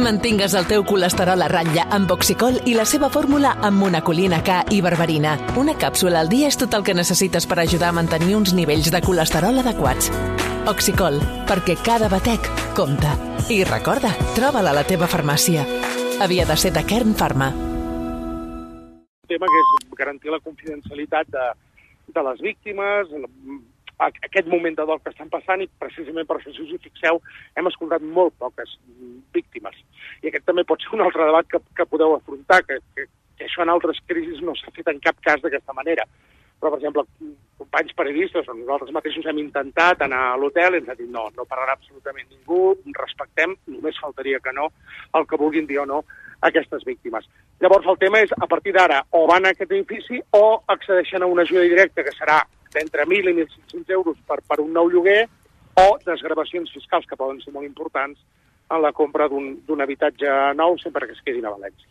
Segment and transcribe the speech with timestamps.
[0.00, 4.62] Mantingues el teu colesterol a ratlla amb Oxicol i la seva fórmula amb monacolina K
[4.72, 5.34] i berberina.
[5.60, 8.90] Una càpsula al dia és tot el que necessites per ajudar a mantenir uns nivells
[8.90, 10.08] de colesterol adequats.
[10.70, 13.12] Oxicol, perquè cada batec compta.
[13.52, 15.66] I recorda, troba-la a la teva farmàcia.
[16.20, 17.52] Havia de ser de Kern Pharma.
[19.30, 21.44] tema que és garantir la confidencialitat de,
[22.16, 23.12] de les víctimes,
[24.00, 27.20] aquest moment de dol que estan passant i precisament per això, si us hi fixeu,
[27.56, 28.76] hem escoltat molt poques
[29.34, 29.76] víctimes.
[30.22, 33.06] I aquest també pot ser un altre debat que, que podeu afrontar, que, que,
[33.38, 36.04] que això en altres crisis no s'ha fet en cap cas d'aquesta manera.
[36.60, 37.06] Però, per exemple,
[37.60, 41.26] companys periodistes o nosaltres mateixos hem intentat anar a l'hotel i ens ha dit no,
[41.36, 44.68] no parlarà absolutament ningú, respectem, només faltaria que no,
[45.16, 46.02] el que vulguin dir o no
[46.44, 47.28] aquestes víctimes.
[47.60, 51.28] Llavors el tema és, a partir d'ara, o van a aquest edifici o accedeixen a
[51.28, 52.42] una ajuda directa que serà
[52.74, 55.24] d'entre 1.000 i 1.500 euros per, per un nou lloguer
[55.80, 58.20] o desgravacions fiscals que poden ser molt importants
[58.70, 61.88] en la compra d'un habitatge nou sempre que es quedin a València.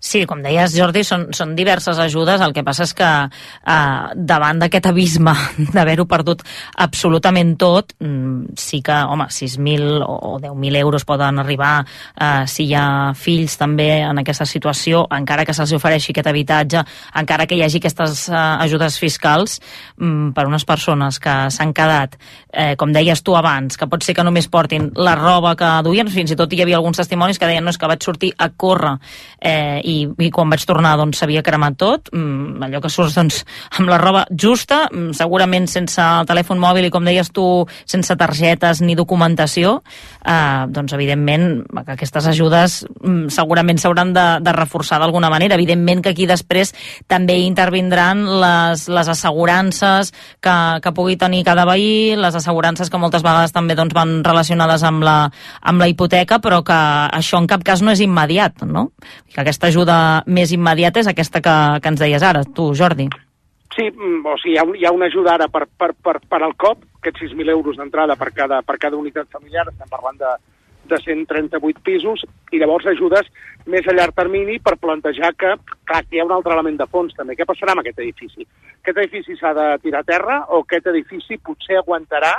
[0.00, 2.42] Sí, com deies, Jordi, són, són diverses ajudes.
[2.44, 5.32] El que passa és que eh, davant d'aquest abisme
[5.74, 6.44] d'haver-ho perdut
[6.84, 12.74] absolutament tot, mm, sí que, home, 6.000 o 10.000 euros poden arribar eh, si hi
[12.76, 16.84] ha fills també en aquesta situació, encara que se'ls ofereixi aquest habitatge,
[17.16, 19.58] encara que hi hagi aquestes eh, ajudes fiscals
[19.96, 22.18] mm, per unes persones que s'han quedat,
[22.52, 26.10] eh, com deies tu abans, que pot ser que només portin la roba que duien,
[26.12, 28.50] fins i tot hi havia alguns testimonis que deien no, és que vaig sortir a
[28.52, 28.96] córrer
[29.40, 33.42] eh, i, i quan vaig tornar doncs s'havia cremat tot, mm, allò que surts doncs,
[33.78, 38.16] amb la roba justa, mm, segurament sense el telèfon mòbil i com deies tu, sense
[38.16, 39.82] targetes ni documentació,
[40.24, 45.54] eh, doncs evidentment que aquestes ajudes mm, segurament s'hauran de, de reforçar d'alguna manera.
[45.54, 46.72] Evidentment que aquí després
[47.06, 53.24] també intervindran les, les assegurances que, que pugui tenir cada veí, les assegurances que moltes
[53.26, 55.16] vegades també doncs, van relacionades amb la,
[55.62, 56.76] amb la hipoteca, però que
[57.16, 58.90] això en cap cas no és immediat, no?
[59.32, 63.08] Que aquesta ajuda més immediata és aquesta que, que ens deies ara, tu, Jordi.
[63.76, 66.16] Sí, mm, o sigui, hi ha, un- hi ha una ajuda ara per, per, per,
[66.24, 70.16] per al COP, aquests 6.000 euros d'entrada per cada, per cada unitat familiar, estem parlant
[70.16, 70.30] de,
[70.88, 72.24] de 138 pisos,
[72.56, 73.28] i llavors ajudes
[73.66, 75.52] més a llarg termini per plantejar que,
[75.84, 77.36] clar, que hi ha un altre element de fons també.
[77.36, 78.46] Què passarà amb aquest edifici?
[78.80, 82.38] Aquest edifici s'ha de tirar a terra o aquest edifici potser aguantarà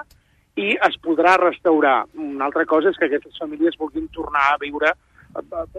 [0.57, 1.99] i es podrà restaurar.
[2.17, 4.95] Una altra cosa és que aquestes famílies vulguin tornar a viure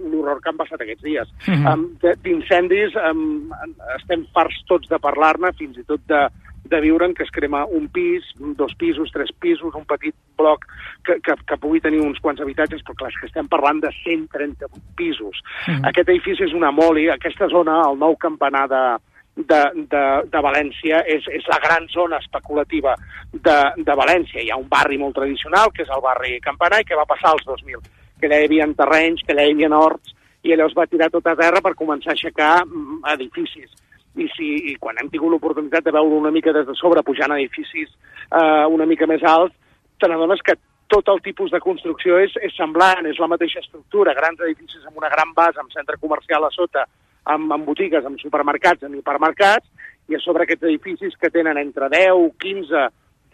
[0.03, 1.31] l'horror que han passat aquests dies.
[1.49, 3.51] Um, de- D'incendis um,
[3.97, 6.23] estem farts tots de parlar-ne, fins i tot de,
[6.69, 8.25] de viure en que es crema un pis,
[8.59, 10.65] dos pisos, tres pisos, un petit bloc
[11.05, 13.91] que, que, que pugui tenir uns quants habitatges, però clar, és que estem parlant de
[14.05, 15.41] 138 pisos.
[15.67, 15.85] Mhm.
[15.91, 18.83] Aquest edifici és una moli, aquesta zona, el nou campanar de,
[19.39, 19.61] de,
[19.91, 22.95] de, de València és, és la gran zona especulativa
[23.33, 24.43] de, de València.
[24.43, 27.33] Hi ha un barri molt tradicional, que és el barri Campanar, i que va passar
[27.33, 27.79] als 2000,
[28.21, 31.11] que allà hi havia terrenys, que allà hi havia horts, i allò es va tirar
[31.11, 33.71] tot a terra per començar a aixecar mm, edificis.
[34.19, 37.37] I, si, i quan hem tingut l'oportunitat de veure una mica des de sobre, pujant
[37.37, 37.91] edificis
[38.34, 39.55] eh, una mica més alts,
[39.99, 40.56] te n'adones que
[40.89, 44.99] tot el tipus de construcció és, és semblant, és la mateixa estructura, grans edificis amb
[44.99, 46.87] una gran base, amb centre comercial a sota,
[47.29, 49.69] amb, amb botigues, amb supermercats, amb hipermercats,
[50.09, 52.87] i a sobre aquests edificis que tenen entre 10, 15,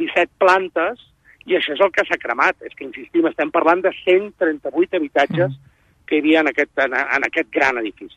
[0.02, 1.04] 17 plantes,
[1.46, 2.56] i això és el que s'ha cremat.
[2.62, 6.06] És que, insistim, estem parlant de 138 habitatges Mm.
[6.06, 8.16] que hi havia en aquest, en, en aquest gran edifici.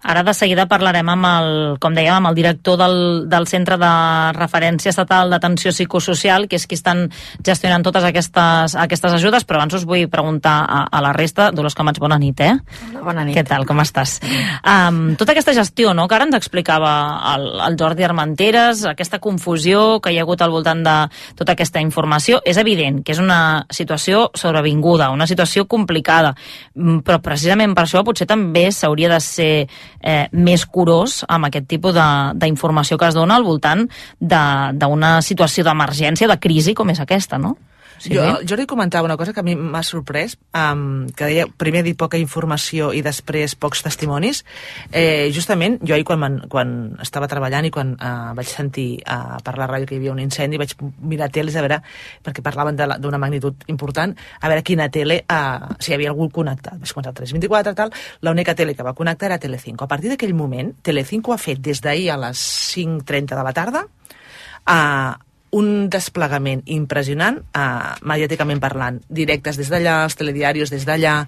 [0.00, 1.50] Ara de seguida parlarem amb el,
[1.80, 2.94] com dèiem, amb el director del,
[3.28, 3.90] del Centre de
[4.32, 7.04] Referència Estatal d'Atenció Psicosocial, que és qui estan
[7.44, 11.50] gestionant totes aquestes, aquestes ajudes, però abans us vull preguntar a, a la resta.
[11.52, 12.54] Dolors Camats, bona nit, eh?
[12.88, 13.36] Hola, bona nit.
[13.36, 14.16] Què tal, com estàs?
[14.64, 16.94] Um, tota aquesta gestió, no?, que ara ens explicava
[17.34, 20.96] el, el Jordi Armenteres, aquesta confusió que hi ha hagut al voltant de
[21.36, 26.32] tota aquesta informació, és evident que és una situació sobrevinguda, una situació complicada,
[26.72, 31.68] mm, però precisament per això potser també s'hauria de ser eh, més curós amb aquest
[31.70, 31.96] tipus
[32.40, 33.86] d'informació que es dona al voltant
[34.20, 37.56] d'una situació d'emergència, de crisi com és aquesta, no?
[38.00, 38.14] Sí.
[38.14, 41.92] Jo, Jordi comentava una cosa que a mi m'ha sorprès, um, que deia primer dir
[42.00, 44.40] poca informació i després pocs testimonis.
[44.88, 46.72] Eh, justament, jo ahir quan, quan
[47.04, 50.24] estava treballant i quan uh, vaig sentir uh, per la ràdio que hi havia un
[50.24, 51.82] incendi, vaig mirar teles a veure,
[52.24, 56.80] perquè parlaven d'una magnitud important, a veure quina tele, uh, si hi havia algú connectat.
[56.80, 57.92] Vaig començar 324, tal,
[58.24, 59.84] l'única tele que va connectar era Telecinco.
[59.84, 63.84] A partir d'aquell moment, Telecinco ha fet des d'ahir a les 5.30 de la tarda
[63.84, 65.18] uh,
[65.56, 71.24] un desplegament impressionant, uh, mediàticament parlant, directes des d'allà, els telediaris des d'allà,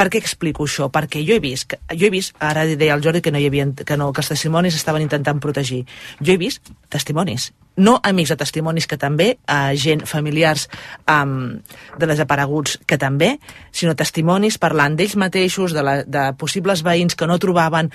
[0.00, 0.86] Per què explico això?
[0.88, 3.66] Perquè jo he vist, jo he vist, ara deia el Jordi que no hi havia,
[3.84, 5.82] que no, que els testimonis estaven intentant protegir.
[6.24, 10.68] Jo he vist testimonis, no amics de testimonis que també, eh, gent, familiars
[11.04, 11.60] um,
[11.98, 13.34] de desapareguts que també,
[13.76, 17.92] sinó testimonis parlant d'ells mateixos, de, la, de possibles veïns que no trobaven.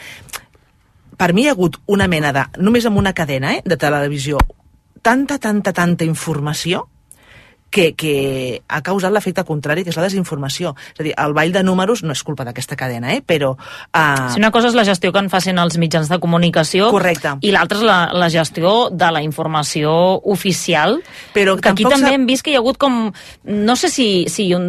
[1.18, 4.38] Per mi hi ha hagut una mena de, només amb una cadena eh, de televisió,
[5.06, 6.88] tanta, tanta, tanta informació
[7.76, 10.74] que, que ha causat l'efecte contrari, que és la desinformació.
[10.94, 13.22] És a dir, el ball de números no és culpa d'aquesta cadena, eh?
[13.26, 13.56] però...
[13.92, 14.30] Uh...
[14.32, 17.36] Si una cosa és la gestió que en facin els mitjans de comunicació Correcte.
[17.44, 19.92] i l'altra és la, la gestió de la informació
[20.24, 21.02] oficial,
[21.36, 23.10] Però que aquí també hem vist que hi ha hagut com...
[23.44, 24.66] No sé si, si un,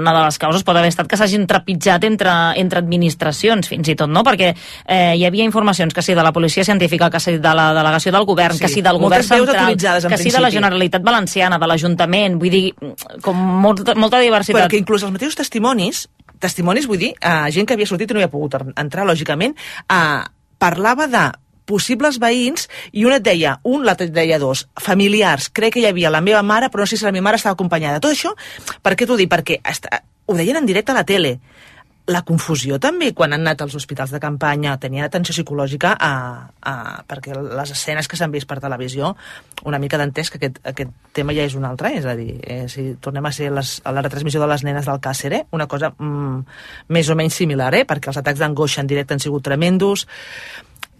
[0.00, 3.96] una de les causes pot haver estat que s'hagin trepitjat entre, entre administracions, fins i
[3.98, 4.24] tot, no?
[4.26, 7.70] Perquè eh, hi havia informacions que sí de la policia científica, que sí de la
[7.76, 9.76] delegació del govern, Sí, que sí del govern moltes veus central,
[10.10, 10.56] que sí de la principi.
[10.56, 12.74] Generalitat Valenciana, de l'Ajuntament, vull dir,
[13.22, 14.60] com molta, molta diversitat.
[14.60, 18.14] Però que inclús els mateixos testimonis, testimonis vull dir, uh, gent que havia sortit i
[18.14, 19.56] no hi ha pogut en- entrar, lògicament,
[19.90, 20.24] uh,
[20.58, 21.30] parlava de
[21.70, 25.86] possibles veïns i un et deia un, l'altre et deia dos, familiars, crec que hi
[25.86, 28.00] havia la meva mare, però no sé si la meva mare estava acompanyada.
[28.00, 28.32] Tot això,
[28.82, 29.30] per què t'ho dic?
[29.30, 31.38] Perquè està, ho deien en directe a la tele.
[32.10, 36.12] La confusió també, quan han anat als hospitals de campanya, tenien atenció psicològica a,
[36.58, 36.72] a,
[37.06, 39.12] perquè les escenes que s'han vist per televisió,
[39.68, 42.64] una mica d'entès que aquest, aquest tema ja és un altre, és a dir, eh,
[42.72, 45.68] si tornem a ser les, a la retransmissió de les nenes del Càcer, eh, una
[45.70, 46.40] cosa mm,
[46.96, 50.08] més o menys similar, eh, perquè els atacs d'angoixa en directe han sigut tremendos,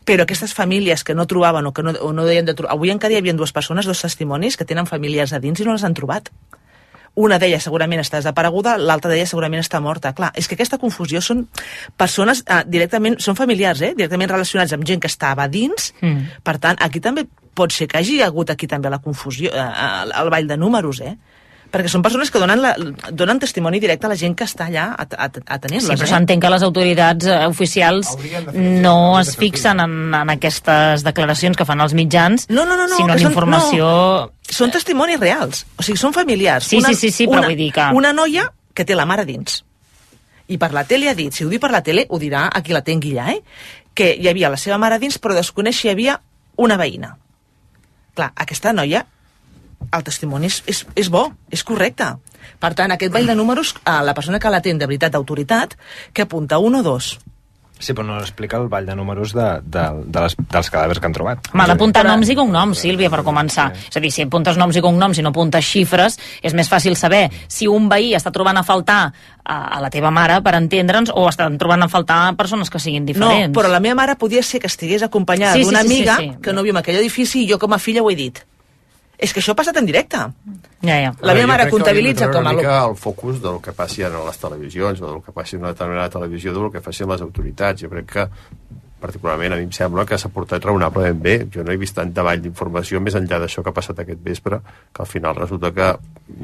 [0.06, 2.76] però aquestes famílies que no trobaven o que no, o no deien de trobar...
[2.76, 5.74] Avui encara hi havia dues persones, dos testimonis, que tenen famílies a dins i no
[5.74, 6.30] les han trobat.
[7.18, 10.12] Una d'elles segurament està desapareguda, l'altra d'elles segurament està morta.
[10.16, 11.46] Clar, és que aquesta confusió són
[11.98, 15.90] persones eh, directament, són familiars, eh, directament relacionats amb gent que estava dins.
[16.00, 16.40] Mm.
[16.46, 19.68] Per tant, aquí també pot ser que hagi hagut aquí també la confusió, eh,
[20.04, 21.16] el, el ball de números, eh?
[21.70, 22.72] Perquè són persones que donen, la,
[23.14, 26.00] donen testimoni directe a la gent que està allà at- at- Sí, atenent-les.
[26.00, 26.10] però eh?
[26.10, 28.08] s'entén que les autoritats eh, oficials
[28.56, 32.96] no es fixen en, en aquestes declaracions que fan els mitjans, No, no, no, no,
[32.96, 34.32] sinó en són- informació...
[34.50, 36.66] Són testimonis reals, o sigui, són familiars.
[36.66, 39.24] Sí, sí, sí, sí, però una, vull dir que- Una noia que té la mare
[39.24, 39.60] dins.
[40.50, 42.62] I per la tele ha dit, si ho diu per la tele, ho dirà a
[42.66, 43.44] qui la tingui allà, eh?
[43.94, 46.18] Que hi havia la seva mare dins, però desconeix si hi havia
[46.58, 47.12] una veïna.
[48.18, 49.04] Clar, aquesta noia,
[49.90, 52.12] el testimoni és, és, és bo, és correcte.
[52.60, 55.76] Per tant, aquest ball de números, a la persona que l'atén de veritat d'autoritat,
[56.12, 57.18] que apunta un o dos.
[57.80, 61.08] Sí, però no explica el ball de números de, de, de les, dels cadàvers que
[61.08, 61.48] han trobat.
[61.56, 63.70] M'ha d'apuntar noms i cognoms, Sílvia, per començar.
[63.88, 66.98] És a dir, si apuntes noms i cognoms i no apuntes xifres, és més fàcil
[67.00, 71.14] saber si un veí està trobant a faltar a, a la teva mare, per entendre'ns,
[71.16, 73.48] o estan trobant a faltar persones que siguin diferents.
[73.48, 75.94] No, però la meva mare podia ser que estigués acompanyada Sí, sí, d'una sí, sí,
[75.94, 76.30] amiga sí.
[76.44, 78.44] que no viu en aquell edifici i jo com a filla ho he dit.
[79.20, 80.16] És que això ha passat en directe.
[80.80, 81.10] Ja, ja.
[81.20, 82.40] La meva mare comptabilitza com a...
[82.40, 85.32] Una lo- mica el focus del que passi ara a les televisions o del que
[85.36, 87.82] passi en una determinada televisió del que facin les autoritats.
[87.84, 88.24] Jo crec que
[89.00, 91.34] particularment a mi em sembla que s'ha portat raonablement bé.
[91.52, 94.60] Jo no he vist tant davall d'informació més enllà d'això que ha passat aquest vespre,
[94.92, 95.88] que al final resulta que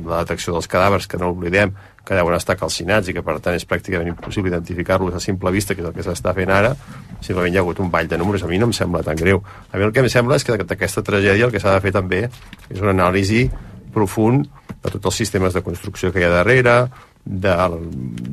[0.07, 1.75] la detecció dels cadàvers, que no oblidem,
[2.07, 5.75] que deuen estar calcinats i que per tant és pràcticament impossible identificar-los a simple vista,
[5.75, 6.75] que és el que s'està fent ara,
[7.21, 9.43] simplement hi ha hagut un ball de números, a mi no em sembla tan greu.
[9.73, 11.93] A mi el que em sembla és que d'aquesta tragèdia el que s'ha de fer
[11.95, 13.49] també és una anàlisi
[13.93, 14.47] profund
[14.83, 16.87] de tots els sistemes de construcció que hi ha darrere,
[17.27, 17.53] de,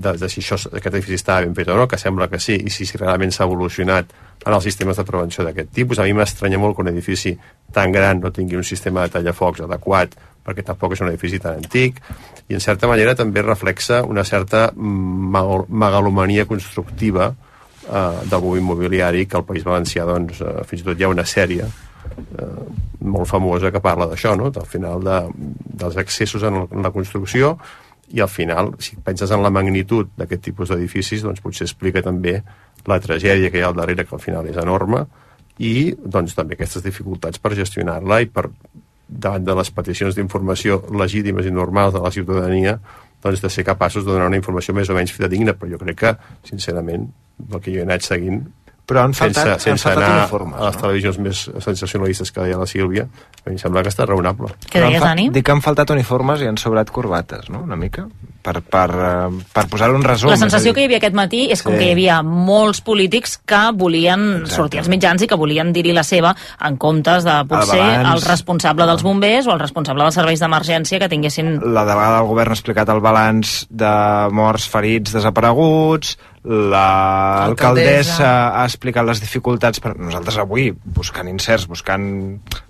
[0.05, 2.59] de, de si això, aquest edifici estava ben fet o no, que sembla que sí,
[2.61, 4.11] i si, si realment s'ha evolucionat
[4.43, 5.99] en els sistemes de prevenció d'aquest tipus.
[5.99, 7.33] A mi m'estranya molt que un edifici
[7.73, 10.13] tan gran no tingui un sistema de tallafocs adequat,
[10.45, 12.03] perquè tampoc és un edifici tan antic,
[12.51, 19.39] i en certa manera també reflexa una certa megalomania constructiva eh, del moviment immobiliari que
[19.39, 22.65] al País Valencià doncs, eh, fins i tot hi ha una sèrie eh,
[22.99, 24.51] molt famosa que parla d'això, no?
[24.53, 25.23] del final de,
[25.81, 27.57] dels excessos en la construcció
[28.11, 32.41] i al final, si penses en la magnitud d'aquest tipus d'edificis, doncs potser explica també
[32.89, 35.05] la tragèdia que hi ha al darrere, que al final és enorme,
[35.63, 38.49] i doncs també aquestes dificultats per gestionar-la i per
[39.07, 42.79] davant de les peticions d'informació legítimes i normals de la ciutadania
[43.23, 45.99] doncs de ser capaços de donar una informació més o menys fidedigna, però jo crec
[46.01, 46.11] que,
[46.49, 47.07] sincerament,
[47.45, 48.41] el que jo he anat seguint
[48.93, 50.81] Però han faltat, sense, sense han faltat anar informes, a les no?
[50.85, 53.07] televisions més sensacionalistes que deia la Sílvia,
[53.43, 54.53] a mi em sembla que està raonable.
[54.69, 55.29] Què deies, Dani?
[55.33, 58.05] Dic que han faltat uniformes i han sobrat corbates, no?, una mica,
[58.43, 60.29] per, per, eh, per posar-ho en resum.
[60.29, 61.79] La sensació que hi havia aquest matí és com Sí.
[61.79, 64.55] que hi havia molts polítics que volien Exacte.
[64.55, 68.11] sortir als mitjans i que volien dir-hi la seva en comptes de potser balanç.
[68.13, 72.27] el responsable dels bombers o el responsable dels serveis d'emergència que tinguessin La delegada del
[72.27, 73.93] govern ha explicat el balanç de
[74.31, 82.05] morts, ferits, desapareguts, l'alcaldessa ha explicat les dificultats per nosaltres avui, buscant incerts, buscant,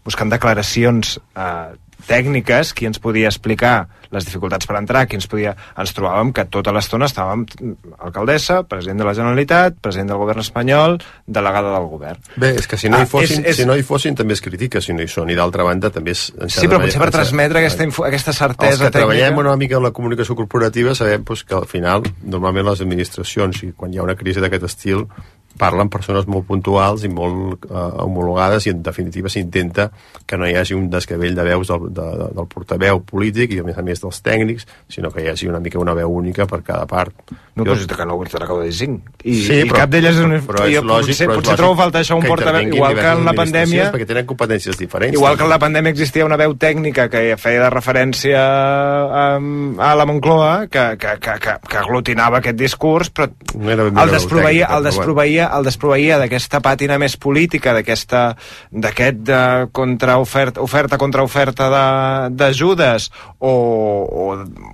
[0.06, 1.74] buscant declaracions eh,
[2.08, 5.56] tècniques, qui ens podia explicar les dificultats per entrar, qui ens podia...
[5.80, 7.46] Ens trobàvem que tota l'estona estàvem
[8.00, 12.20] alcaldessa, president de la Generalitat, president del govern espanyol, delegada del govern.
[12.38, 14.34] Bé, és que si no, hi Ah, fossin, és- és- si no hi fossin també
[14.38, 16.28] es critica, si no hi són, i d'altra banda també és...
[16.48, 19.40] Sí, però potser per transmetre aquesta, info, aquesta els certesa que treballem tècnica...
[19.48, 23.72] una mica en la comunicació corporativa sabem doncs, que al final, normalment les administracions, i
[23.76, 25.08] quan hi ha una crisi d'aquest estil,
[25.60, 29.90] parlen persones molt puntuals i molt eh, homologades i en definitiva s'intenta
[30.26, 33.60] que no hi hagi un desgavell de veus del, de, de, del portaveu polític i
[33.62, 36.48] a més a més dels tècnics, sinó que hi hagi una mica una veu única
[36.50, 37.14] per cada part.
[37.56, 39.12] No, Jo- però és que no te n'acabo de dir cinc.
[39.24, 40.32] I, Sí, i però- cap d'elles és un...
[40.48, 43.08] però és lògic, potser, però és potser trobo a faltar això un portaveu, igual que
[43.12, 43.92] en la pandèmia...
[43.94, 45.14] perquè tenen competències diferents.
[45.18, 49.94] Igual que en la pandèmia existia una veu tècnica que feia de referència a, a
[49.96, 54.78] la Moncloa, que, que, que, que, que aglutinava aquest discurs, però No el desproveïa, tècnica,
[54.78, 54.90] el però
[55.44, 58.36] desproveïa, el desproveïa d'aquesta pàtina més política, d'aquesta
[58.72, 63.10] d'aquest eh, contraoferta oferta contraoferta de- d'ajudes
[63.40, 64.26] o, o,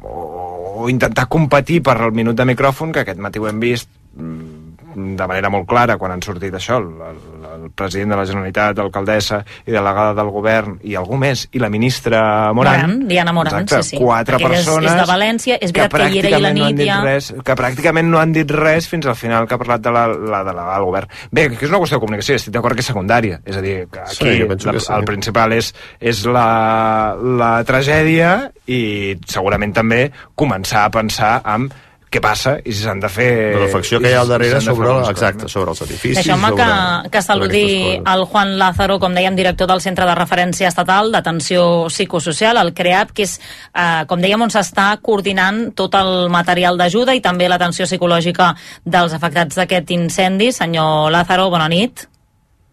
[0.04, 3.90] o, o intentar competir per el minut de micròfon, que aquest matí ho hem vist
[4.16, 4.59] mm,
[4.96, 7.20] de manera molt clara quan han sortit això, el, el,
[7.64, 11.70] el president de la Generalitat, l'alcaldessa i delegada del govern i algú més, i la
[11.70, 12.82] ministra Moran.
[12.82, 14.02] Moran, Diana Moran, Exacte, sí, sí.
[14.04, 16.40] Quatre Perquè ella és- és persones de València, és veritat que hi era i la
[16.40, 19.16] pràcticament no han nit dit ja- res, que pràcticament no han dit res fins al
[19.16, 21.08] final que ha parlat de la, la delegada del govern.
[21.32, 23.42] Bé, que és una qüestió de comunicació, estic d'acord que és secundària.
[23.46, 24.94] És a dir, que aquí Sí, jo penso la, que sí.
[24.94, 31.70] el principal és, és la, la tragèdia i segurament també començar a pensar en
[32.10, 33.30] què passa i si s'han de fer...
[33.54, 35.54] la reflexió que hi ha al darrere sobre, algunes exacte, coses.
[35.54, 38.14] sobre els edificis, Deixeu-me sobre, que, que saludi coses.
[38.14, 43.14] el Juan Lázaro, com dèiem, director del Centre de Referència Estatal d'Atenció Psicosocial, el CREAP,
[43.14, 43.38] que és,
[43.74, 49.14] eh, com dèiem, on s'està coordinant tot el material d'ajuda i també l'atenció psicològica dels
[49.14, 50.52] afectats d'aquest incendi.
[50.52, 52.08] Senyor Lázaro, bona nit.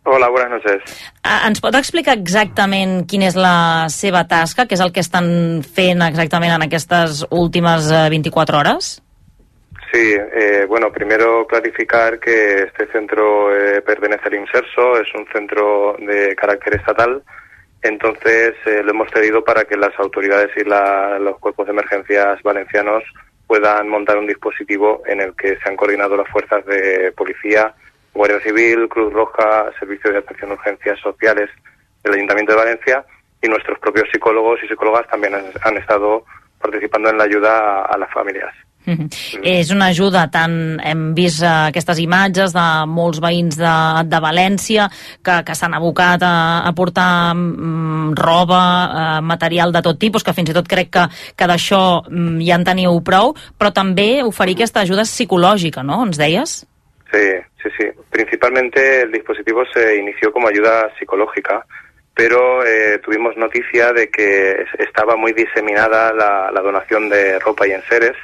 [0.07, 0.83] Hola, buenas noches.
[1.25, 5.65] Eh, Ens pot explicar exactament quina és la seva tasca, què és el que estan
[5.67, 9.03] fent exactament en aquestes últimes eh, 24 hores?
[9.93, 15.97] Sí, eh, bueno, primero clarificar que este centro eh, pertenece al INSERSO, es un centro
[15.99, 17.23] de carácter estatal,
[17.83, 22.43] entonces eh, lo hemos cedido para que las autoridades y la- los cuerpos de emergencias
[22.43, 23.05] valencianos
[23.47, 27.73] puedan montar un dispositivo en el que se han coordinado las fuerzas de policía,
[28.13, 31.49] Guardia Civil, Cruz Roja, Servicio de Atención a Urgencias Sociales
[32.03, 33.05] del Ayuntamiento de Valencia
[33.41, 36.25] y nuestros propios psicólogos y psicólogas también han, estado
[36.61, 38.53] participando en la ayuda a las familias.
[38.87, 39.09] Mhm.
[39.43, 43.73] És una ajuda tant hem vist eh, aquestes imatges de molts veïns de,
[44.07, 44.87] de València
[45.23, 50.33] que, que s'han abocat a, a portar mm, roba, eh, material de tot tipus, que
[50.33, 51.05] fins i tot crec que,
[51.37, 56.05] que d'això mm, ja en teniu prou, però també oferir aquesta ajuda psicològica, no?
[56.07, 56.61] Ens deies?
[57.13, 57.27] Sí,
[57.63, 57.91] sí, sí.
[58.11, 61.65] Principalmente el dispositivo se inició como ayuda psicológica,
[62.15, 67.67] pero eh, tuvimos noticia de que es- estaba muy diseminada la, la donación de ropa
[67.67, 68.15] y enseres,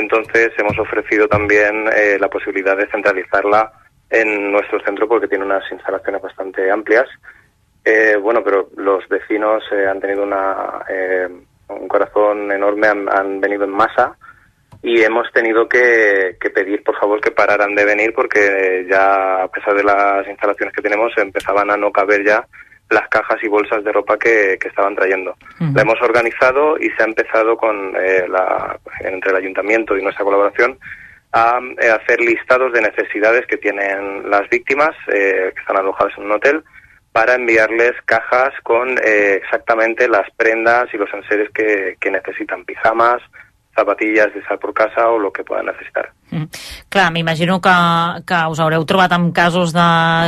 [0.00, 3.72] entonces hemos ofrecido también eh, la posibilidad de centralizarla
[4.10, 7.08] en nuestro centro porque tiene unas instalaciones bastante amplias.
[7.84, 11.28] Eh, bueno, pero los vecinos eh, han tenido una, eh,
[11.68, 14.16] un corazón enorme, han, han venido en masa
[14.82, 19.48] y hemos tenido que, que pedir por favor que pararan de venir porque ya a
[19.48, 22.46] pesar de las instalaciones que tenemos empezaban a no caber ya
[22.90, 25.36] las cajas y bolsas de ropa que, que estaban trayendo.
[25.74, 30.24] La hemos organizado y se ha empezado con eh, la, entre el ayuntamiento y nuestra
[30.24, 30.78] colaboración
[31.32, 36.24] a eh, hacer listados de necesidades que tienen las víctimas eh, que están alojadas en
[36.24, 36.64] un hotel
[37.12, 43.20] para enviarles cajas con eh, exactamente las prendas y los enseres que, que necesitan, pijamas,
[43.80, 46.12] zapatillas de sal por casa o lo que puedan necesitar.
[46.30, 46.46] Mm.
[46.88, 47.74] Clar, m'imagino que,
[48.26, 49.86] que us haureu trobat amb casos de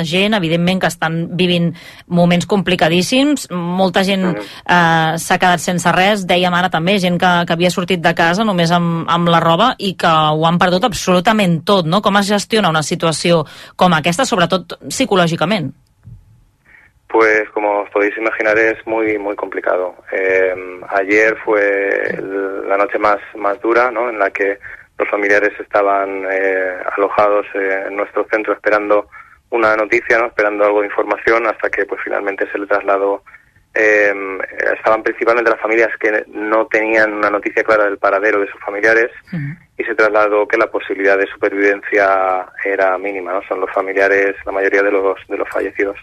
[0.08, 1.70] gent, evidentment, que estan vivint
[2.08, 3.48] moments complicadíssims.
[3.52, 6.26] Molta gent eh, s'ha quedat sense res.
[6.26, 9.72] Dèiem ara també gent que, que havia sortit de casa només amb, amb la roba
[9.78, 12.02] i que ho han perdut absolutament tot, no?
[12.02, 13.44] Com es gestiona una situació
[13.76, 15.70] com aquesta, sobretot psicològicament?
[17.12, 19.94] Pues como os podéis imaginar es muy muy complicado.
[20.12, 20.54] Eh,
[20.88, 21.60] ayer fue
[22.14, 24.08] el- la noche más más dura, ¿no?
[24.08, 24.58] En la que
[24.98, 29.08] los familiares estaban eh, alojados eh, en nuestro centro esperando
[29.50, 30.26] una noticia, ¿no?
[30.28, 33.22] Esperando algo de información hasta que pues finalmente se le trasladó.
[33.74, 34.12] eh,
[34.76, 39.10] estaban principalmente las familias que no tenían una noticia clara del paradero de sus familiares
[39.78, 43.42] y se trasladó que la posibilidad de supervivencia era mínima, ¿no?
[43.48, 45.96] Son los familiares, la mayoría de los de los fallecidos.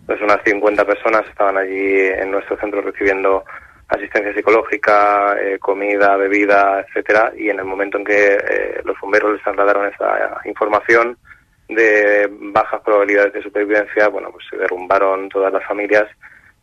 [0.00, 3.44] Entonces unas 50 personas estaban allí en nuestro centro recibiendo
[3.88, 9.32] asistencia psicológica, eh, comida, bebida, etcétera, y en el momento en que eh, los bomberos
[9.32, 11.16] les trasladaron esa información
[11.68, 16.06] de bajas probabilidades de supervivencia, bueno, pues se derrumbaron todas las familias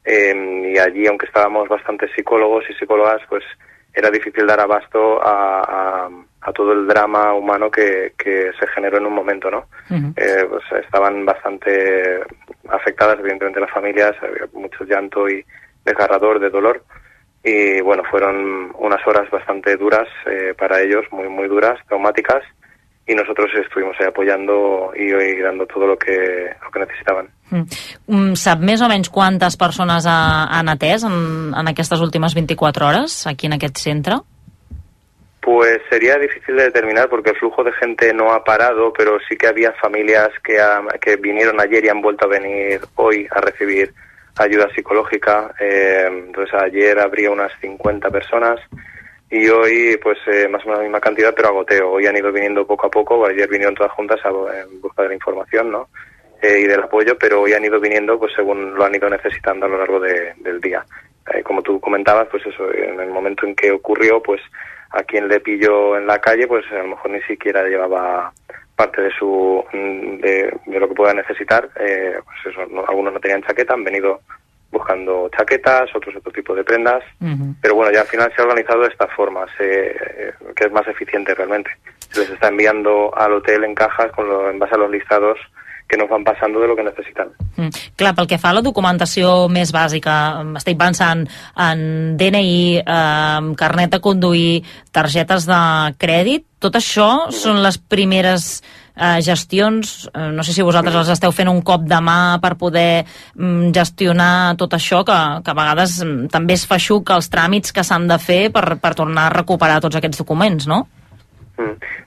[0.05, 3.43] eh, y allí, aunque estábamos bastantes psicólogos y psicólogas, pues
[3.93, 6.09] era difícil dar abasto a, a,
[6.47, 9.65] a todo el drama humano que, que, se generó en un momento, ¿no?
[9.89, 10.13] Uh -huh.
[10.15, 12.21] eh, pues estaban bastante
[12.69, 15.43] afectadas, evidentemente, las familias, había mucho llanto y
[15.83, 16.83] desgarrador de dolor.
[17.43, 22.43] Y bueno, fueron unas horas bastante duras eh, para ellos, muy, muy duras, traumáticas,
[23.05, 27.27] y nosotros estuvimos ahí apoyando i, i dando todo lo que, lo que necesitaven.
[27.49, 28.35] Mm.
[28.35, 33.27] Sap més o menys quantes persones ha, han atès en, en aquestes últimes 24 hores
[33.27, 34.19] aquí en aquest centre?
[35.47, 39.37] Pues sería difícil de determinar porque el flujo de gente no ha parado, pero sí
[39.37, 43.39] que había familias que, ha, que vinieron ayer y han vuelto a venir hoy a
[43.39, 43.93] recibir
[44.37, 45.55] ayuda psicológica.
[45.57, 48.59] Eh, entonces ayer habría unas 50 personas
[49.31, 51.91] y hoy pues eh, más o menos la misma cantidad pero a goteo.
[51.91, 55.07] Hoy han ido viniendo poco a poco, ayer vinieron todas juntas a, en busca de
[55.07, 55.87] la información ¿no?
[56.41, 59.65] Eh, y del apoyo, pero hoy han ido viniendo pues según lo han ido necesitando
[59.65, 60.85] a lo largo de, del día.
[61.33, 64.41] Eh, como tú comentabas, pues eso, en el momento en que ocurrió, pues
[64.91, 68.31] a quien le pilló en la calle, pues a lo mejor ni siquiera llevaba
[68.75, 71.69] parte de su de, de lo que pueda necesitar.
[71.79, 74.21] Eh, pues eso, no, algunos no tenían chaqueta, han venido
[74.71, 77.55] buscando chaquetas, otros otro tipo de prendas, uh -huh.
[77.61, 80.71] pero bueno, ya al final se ha organizado de esta forma, se, eh, que es
[80.71, 81.71] más eficiente realmente.
[82.11, 85.39] Se les está enviando al hotel en cajas con lo, en base a los listados
[85.87, 87.31] que nos van passant de lo que necessiten.
[87.55, 87.69] Mm.
[87.95, 90.15] Clar, pel que fa a la documentació més bàsica,
[90.59, 91.23] estic pensant
[91.63, 91.85] en
[92.19, 95.61] DNI, eh, carnet de conduir, targetes de
[95.97, 97.37] crèdit, tot això mm.
[97.39, 98.59] són les primeres
[98.97, 102.55] eh, gestions, eh, no sé si vosaltres les esteu fent un cop de mà per
[102.59, 107.31] poder mm, gestionar tot això, que, que a vegades mm, també es fa xuc els
[107.31, 110.83] tràmits que s'han de fer per, per tornar a recuperar tots aquests documents, no?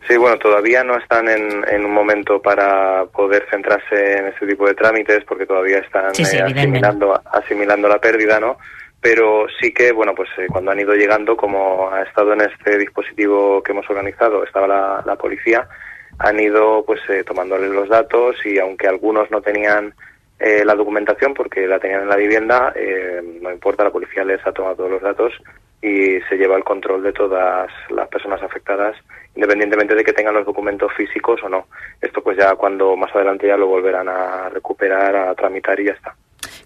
[0.06, 4.66] Sí, bueno, todavía no están en, en, un momento para poder centrarse en este tipo
[4.66, 8.58] de trámites porque todavía están sí, sí, eh, asimilando, asimilando la pérdida, ¿no?
[9.00, 12.78] Pero sí que, bueno, pues eh, cuando han ido llegando, como ha estado en este
[12.78, 15.66] dispositivo que hemos organizado, estaba la, la policía,
[16.18, 19.94] han ido pues eh, tomándoles los datos y aunque algunos no tenían
[20.38, 24.44] eh, la documentación porque la tenían en la vivienda, eh, no importa, la policía les
[24.46, 25.32] ha tomado todos los datos
[25.82, 28.96] y se lleva el control de todas las personas afectadas
[29.40, 31.66] independientemente de que tengan los documentos físicos o no.
[31.98, 35.92] Esto pues ya cuando más adelante ya lo volverán a recuperar, a tramitar y ya
[35.92, 36.14] está.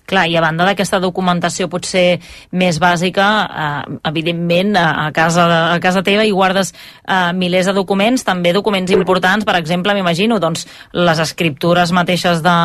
[0.05, 2.19] Clar, i a banda d'aquesta documentació potser
[2.53, 8.27] més bàsica, eh, evidentment a casa, a casa teva hi guardes eh, milers de documents,
[8.27, 12.59] també documents importants, per exemple, m'imagino, doncs, les escriptures mateixes de,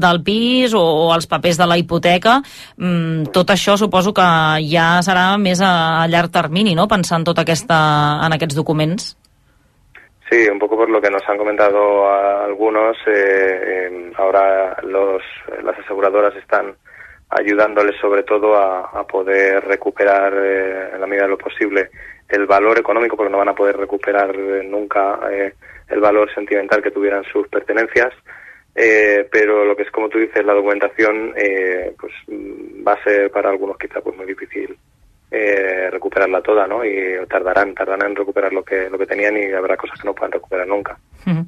[0.00, 2.40] del pis o, o els papers de la hipoteca,
[2.80, 4.28] mm, tot això suposo que
[4.72, 7.78] ja serà més a, a llarg termini, no?, pensant tot aquesta,
[8.24, 9.12] en aquests documents.
[10.30, 15.22] Sí, un poco por lo que nos han comentado algunos, eh, eh, ahora los,
[15.62, 16.74] las aseguradoras están
[17.30, 21.90] ayudándoles sobre todo a, a poder recuperar eh, en la medida de lo posible
[22.28, 25.54] el valor económico, porque no van a poder recuperar nunca eh,
[25.88, 28.12] el valor sentimental que tuvieran sus pertenencias.
[28.74, 32.12] Eh, pero lo que es como tú dices, la documentación eh, pues
[32.86, 34.76] va a ser para algunos quizá pues muy difícil
[35.30, 36.84] eh, recuperarla toda, ¿no?
[36.84, 40.14] Y tardarán, tardarán en recuperar lo que, lo que tenían y habrá cosas que no
[40.14, 40.96] puedan recuperar nunca.
[41.24, 41.42] Mm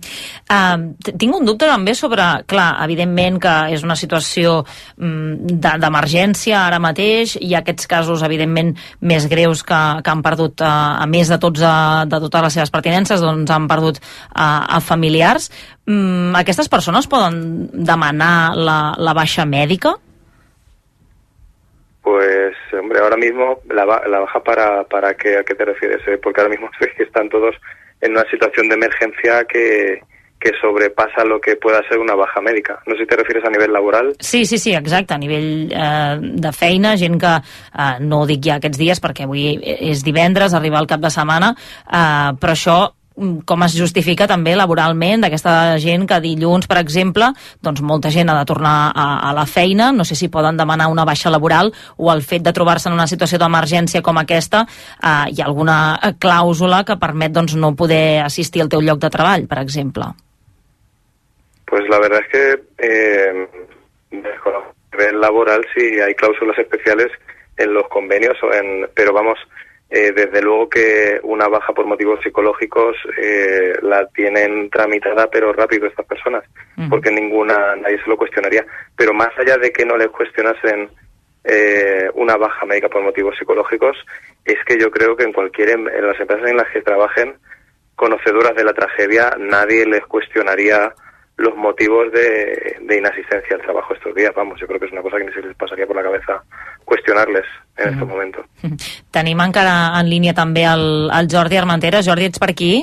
[0.50, 6.80] uh, tinc un dubte també sobre, clar, evidentment que és una situació um, d'emergència ara
[6.82, 11.38] mateix, i aquests casos evidentment més greus que, que han perdut uh, a més de,
[11.42, 15.50] tots, uh, de totes les seves pertinences, doncs han perdut uh, a familiars.
[15.86, 19.96] Um, aquestes persones poden demanar la, la baixa mèdica?
[22.10, 26.18] Pues, hombre, ahora mismo la, la baja para, para qué, a qué te refieres, ¿Eh?
[26.20, 27.54] porque ahora mismo que están todos
[28.00, 30.00] en una situación de emergencia que,
[30.40, 32.82] que sobrepasa lo que pueda ser una baja mèdica.
[32.86, 34.16] No sé si te refieres a nivell laboral.
[34.18, 38.42] Sí, sí, sí, exacte, a nivell eh, de feina, gent que eh, no ho dic
[38.42, 41.54] ja aquests dies perquè avui és divendres, arriba el cap de setmana,
[41.86, 42.80] eh, però això
[43.46, 47.30] com es justifica també laboralment d'aquesta gent que dilluns, per exemple,
[47.62, 50.90] doncs molta gent ha de tornar a, a la feina, no sé si poden demanar
[50.92, 54.64] una baixa laboral o el fet de trobar-se en una situació d'emergència com aquesta,
[55.02, 55.78] eh, hi ha alguna
[56.20, 60.10] clàusula que permet doncs, no poder assistir al teu lloc de treball, per exemple.
[61.70, 62.44] Pues la verdad es que
[62.82, 63.46] eh,
[65.00, 67.08] nivel laboral sí hay cláusulas especiales
[67.56, 69.38] en los convenios, o en, pero vamos,
[69.90, 75.86] eh, desde luego que una baja por motivos psicológicos eh, la tienen tramitada pero rápido
[75.86, 76.44] estas personas,
[76.76, 76.88] uh -huh.
[76.88, 78.64] porque ninguna, nadie se lo cuestionaría.
[78.96, 80.90] Pero más allá de que no les cuestionasen
[81.42, 83.96] eh, una baja médica por motivos psicológicos,
[84.44, 87.34] es que yo creo que en cualquier, en las empresas en las que trabajen,
[87.96, 90.94] conocedoras de la tragedia, nadie les cuestionaría
[91.40, 94.32] los motivos de, de, inasistencia al trabajo estos días.
[94.36, 96.42] Vamos, yo creo que es una cosa que ni se les pasaría por la cabeza
[96.84, 97.44] cuestionarles
[97.78, 97.92] en mm.
[97.92, 98.46] estos momentos.
[99.14, 102.04] Tenim encara en línia també el, el Jordi Armentera.
[102.04, 102.74] Jordi, ets per aquí?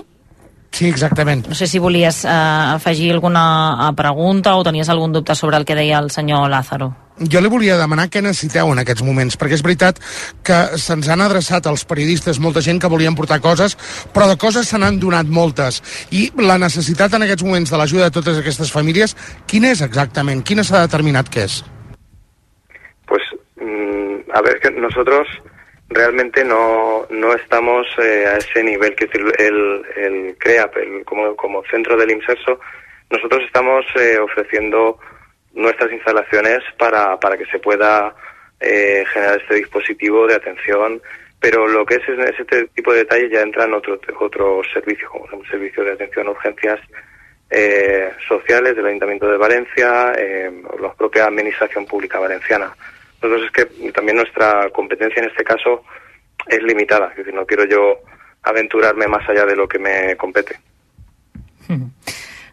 [0.71, 1.47] Sí, exactament.
[1.47, 5.75] No sé si volies eh, afegir alguna pregunta o tenies algun dubte sobre el que
[5.75, 6.93] deia el senyor Lázaro.
[7.17, 9.97] Jo li volia demanar què necessiteu en aquests moments, perquè és veritat
[10.45, 13.73] que se'ns han adreçat als periodistes molta gent que volien portar coses,
[14.13, 15.81] però de coses se n'han donat moltes.
[16.13, 19.15] I la necessitat en aquests moments de l'ajuda de totes aquestes famílies,
[19.49, 20.45] quina és exactament?
[20.45, 21.63] Quina s'ha determinat que és?
[23.09, 23.23] Pues,
[23.57, 25.25] mm, a ver, que nosotros
[25.89, 31.63] realmente no, no estamos eh, a ese nivel, que el, el CREAP, el, como, como
[31.65, 32.59] centro del IMSERSO,
[33.09, 34.99] nosotros estamos eh, ofreciendo
[35.53, 38.13] nuestras instalaciones para, para que se pueda
[38.59, 41.01] eh, generar este dispositivo de atención,
[41.39, 45.47] pero lo que es ese tipo de detalles ya entran otros otro servicios, como un
[45.47, 46.79] servicio de atención a urgencias
[47.49, 52.75] eh, sociales del Ayuntamiento de Valencia, eh, la propia Administración Pública Valenciana.
[53.21, 55.83] Entonces es que también nuestra competencia en este caso
[56.47, 57.99] es limitada, es decir, no quiero yo
[58.43, 60.59] aventurarme más allá de lo que me compete.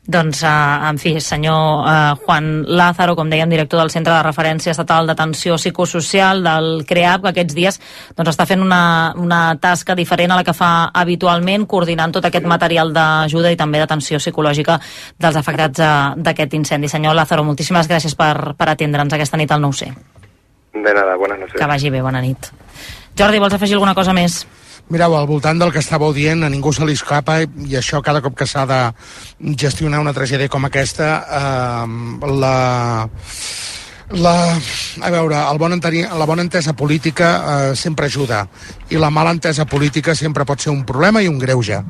[0.07, 0.49] Doncs, eh,
[0.91, 5.57] en fi, senyor eh, Juan Lázaro, com dèiem, director del Centre de Referència Estatal d'Atenció
[5.57, 7.81] Psicosocial del CREAP, que aquests dies
[8.13, 12.45] doncs, està fent una, una tasca diferent a la que fa habitualment, coordinant tot aquest
[12.45, 14.77] material d'ajuda i també d'atenció psicològica
[15.17, 16.93] dels afectats eh, d'aquest incendi.
[16.93, 20.14] Senyor Lázaro, moltíssimes gràcies per, per atendre'ns aquesta nit al 9C.
[20.75, 21.55] De nada, buenas noches.
[21.55, 22.51] Que vagi bé, bona nit.
[23.17, 24.43] Jordi, vols afegir alguna cosa més?
[24.91, 28.21] Mireu, al voltant del que estàveu dient, a ningú se li escapa i això cada
[28.21, 28.81] cop que s'ha de
[29.57, 32.59] gestionar una tragèdia com aquesta, eh, la,
[34.11, 34.35] la,
[35.01, 38.43] a veure, el bon enteni, la bona entesa política eh, sempre ajuda
[38.91, 41.81] i la mala entesa política sempre pot ser un problema i un greuge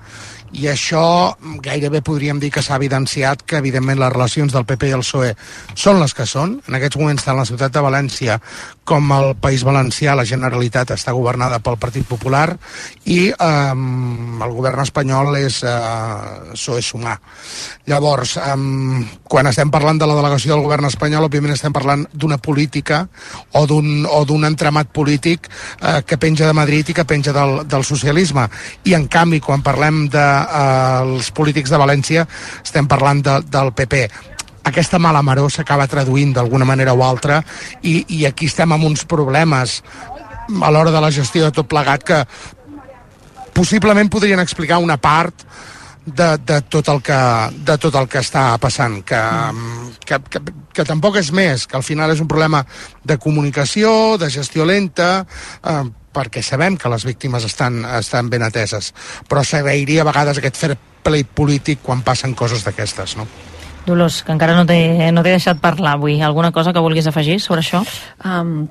[0.54, 4.94] i això gairebé podríem dir que s'ha evidenciat que evidentment les relacions del PP i
[4.94, 5.32] el PSOE
[5.74, 6.60] són les que són.
[6.68, 8.38] En aquests moments tant la ciutat de València
[8.84, 12.46] com el País Valencià la Generalitat està governada pel Partit Popular
[13.08, 15.74] i eh, el govern espanyol és eh,
[16.52, 17.16] PSOE sumar.
[17.88, 18.56] Llavors, eh,
[19.24, 23.06] quan estem parlant de la delegació del govern espanyol, òbviament estem parlant d'una política
[23.56, 28.46] o d'un entramat polític eh, que penja de Madrid i que penja del, del socialisme.
[28.84, 32.28] I en canvi, quan parlem de eh, els polítics de València
[32.62, 34.06] estem parlant de, del PP
[34.64, 37.42] aquesta mala maró s'acaba traduint d'alguna manera o altra
[37.82, 39.82] i, i aquí estem amb uns problemes
[40.48, 42.24] a l'hora de la gestió de tot plegat que
[43.54, 45.44] possiblement podrien explicar una part
[46.04, 47.18] de, de, tot el que,
[47.64, 49.20] de tot el que està passant, que,
[50.04, 50.42] que, que,
[50.76, 52.60] que tampoc és més, que al final és un problema
[53.04, 55.24] de comunicació, de gestió lenta,
[55.64, 55.80] eh,
[56.14, 58.92] perquè sabem que les víctimes estan, estan ben ateses,
[59.28, 63.28] però s'agrairia a vegades aquest fair play polític quan passen coses d'aquestes, no?
[63.86, 66.20] Dolors, que encara no t'he no deixat parlar avui.
[66.22, 67.82] Alguna cosa que vulguis afegir sobre això?
[68.24, 68.68] Um,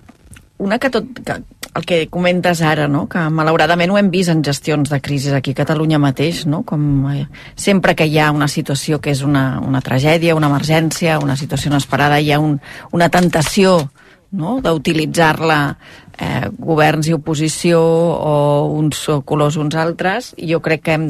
[0.63, 1.41] una que tot, que,
[1.73, 3.07] el que comentes ara, no?
[3.09, 6.61] que malauradament ho hem vist en gestions de crisi aquí a Catalunya mateix, no?
[6.63, 11.19] com eh, sempre que hi ha una situació que és una, una tragèdia, una emergència,
[11.19, 12.59] una situació inesperada, hi ha un,
[12.91, 13.89] una tentació
[14.33, 14.57] no?
[14.63, 15.59] d'utilitzar-la
[16.17, 18.33] eh, governs i oposició o
[18.79, 21.07] uns colors uns altres jo crec que hem,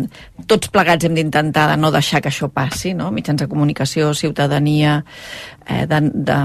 [0.47, 3.11] tots plegats hem d'intentar de no deixar que això passi no?
[3.15, 4.99] mitjans de comunicació, ciutadania
[5.67, 6.39] eh, de, de,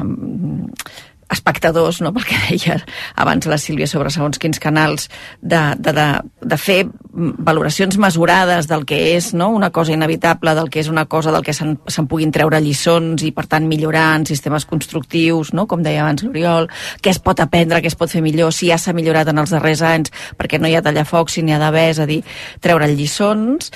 [1.30, 2.12] espectadors, no?
[2.16, 2.78] pel que deia
[3.20, 5.08] abans la Sílvia sobre segons quins canals,
[5.40, 6.06] de, de, de,
[6.40, 6.78] de fer
[7.12, 9.50] valoracions mesurades del que és no?
[9.52, 13.24] una cosa inevitable, del que és una cosa del que se'n se puguin treure lliçons
[13.26, 15.66] i per tant millorar en sistemes constructius, no?
[15.68, 16.70] com deia abans l'Oriol,
[17.04, 19.52] què es pot aprendre, què es pot fer millor, si ja s'ha millorat en els
[19.52, 22.22] darrers anys, perquè no hi ha tallafocs, si n'hi ha d'haver, és a dir,
[22.64, 23.72] treure lliçons,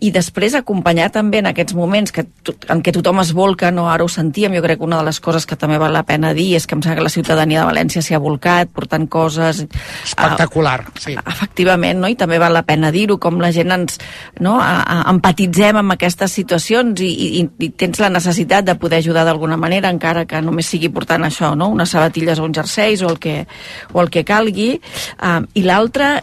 [0.00, 2.26] i després acompanyar també en aquests moments que,
[2.72, 3.90] en què tothom es volca, no?
[3.92, 6.32] ara ho sentíem, jo crec que una de les coses que també val la pena
[6.36, 9.64] dir és que em sembla que la ciutadania de València s'hi ha volcat, portant coses...
[10.04, 11.16] Espectacular, uh, sí.
[11.18, 12.10] Efectivament, no?
[12.10, 13.98] i també val la pena dir-ho, com la gent ens
[14.40, 14.56] no?
[14.60, 19.24] A, a, empatitzem amb aquestes situacions i, i, i tens la necessitat de poder ajudar
[19.26, 21.70] d'alguna manera, encara que només sigui portant això, no?
[21.74, 23.40] unes sabatilles o uns jerseis o el que,
[23.92, 24.72] o el que calgui.
[25.18, 26.14] Uh, I l'altre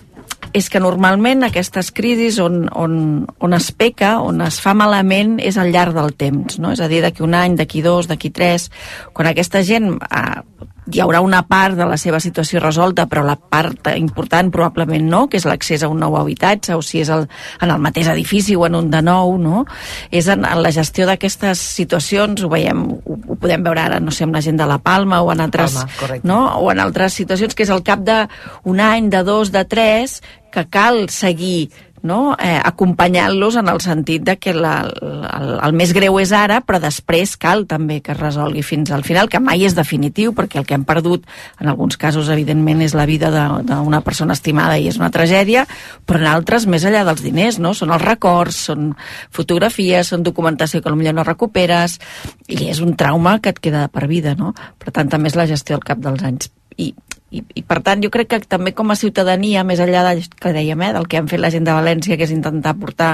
[0.54, 2.96] és que normalment aquestes crisis on, on,
[3.40, 6.74] on es peca, on es fa malament, és al llarg del temps, no?
[6.76, 8.70] És a dir, d'aquí un any, d'aquí dos, d'aquí tres,
[9.16, 10.42] quan aquesta gent eh,
[10.90, 15.22] hi haurà una part de la seva situació resolta, però la part important probablement no,
[15.30, 17.28] que és l'accés a un nou habitatge, o si és el,
[17.62, 19.66] en el mateix edifici o en un de nou, no?
[20.10, 24.14] És en, en la gestió d'aquestes situacions, ho veiem, ho, ho podem veure ara, no
[24.16, 26.42] sé, amb la gent de la Palma o en altres, Palma, no?
[26.60, 30.66] o en altres situacions, que és al cap d'un any, de dos, de tres, que
[30.68, 31.70] cal seguir
[32.04, 32.36] no?
[32.40, 36.80] eh, acompanyant-los en el sentit de que la, el, el més greu és ara, però
[36.82, 40.68] després cal també que es resolgui fins al final, que mai és definitiu, perquè el
[40.70, 41.28] que hem perdut
[41.60, 45.66] en alguns casos, evidentment, és la vida d'una persona estimada i és una tragèdia,
[46.06, 47.76] però en altres, més enllà dels diners, no?
[47.78, 48.92] són els records, són
[49.30, 52.00] fotografies, són documentació que potser no recuperes,
[52.48, 54.56] i és un trauma que et queda per vida, no?
[54.80, 56.52] Per tant, també és la gestió al cap dels anys.
[56.82, 56.94] I
[57.32, 60.52] i, i per tant jo crec que també com a ciutadania més enllà de, que
[60.54, 63.12] dèiem, eh, del que han fet la gent de València que és intentar portar,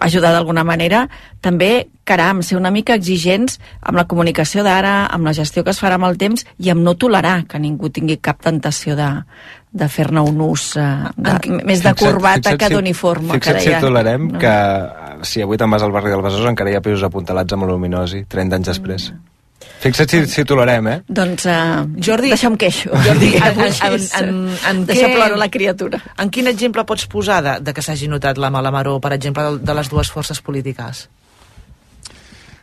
[0.00, 1.04] ajudar d'alguna manera
[1.44, 5.80] també, caram, ser una mica exigents amb la comunicació d'ara amb la gestió que es
[5.82, 9.10] farà amb el temps i amb no tolerar que ningú tingui cap tentació de,
[9.70, 10.86] de fer-ne un ús eh,
[11.16, 14.40] de, en, més de corbata fixa't, que d'uniforme fixa't que deia, si tolerem no?
[14.40, 14.56] que
[15.28, 18.24] si avui te'n vas al barri del Besòs encara hi ha pisos apuntalats amb luminosi
[18.32, 19.31] 30 anys després mm
[19.82, 20.98] Fixa't si, si tolerem, eh?
[21.10, 22.30] Doncs, uh, Jordi...
[22.30, 22.92] Deixa'm queixo.
[23.02, 24.36] Jordi, en, en, en,
[24.70, 25.98] en Deixa què, plora la criatura.
[26.22, 29.42] En quin exemple pots posar de, de que s'hagi notat la mala maró, per exemple,
[29.48, 31.08] de, de les dues forces polítiques?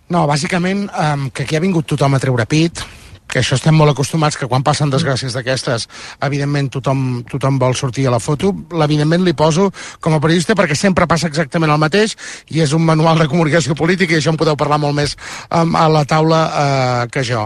[0.10, 2.82] No, bàsicament um, que aquí ha vingut tothom a treure pit,
[3.30, 5.86] que això estem molt acostumats, que quan passen desgràcies d'aquestes,
[6.26, 8.52] evidentment tothom, tothom vol sortir a la foto.
[8.74, 9.70] Evidentment li poso
[10.02, 12.16] com a periodista perquè sempre passa exactament el mateix
[12.50, 15.16] i és un manual de comunicació política i això en podeu parlar molt més
[15.54, 17.46] um, a la taula uh, que jo.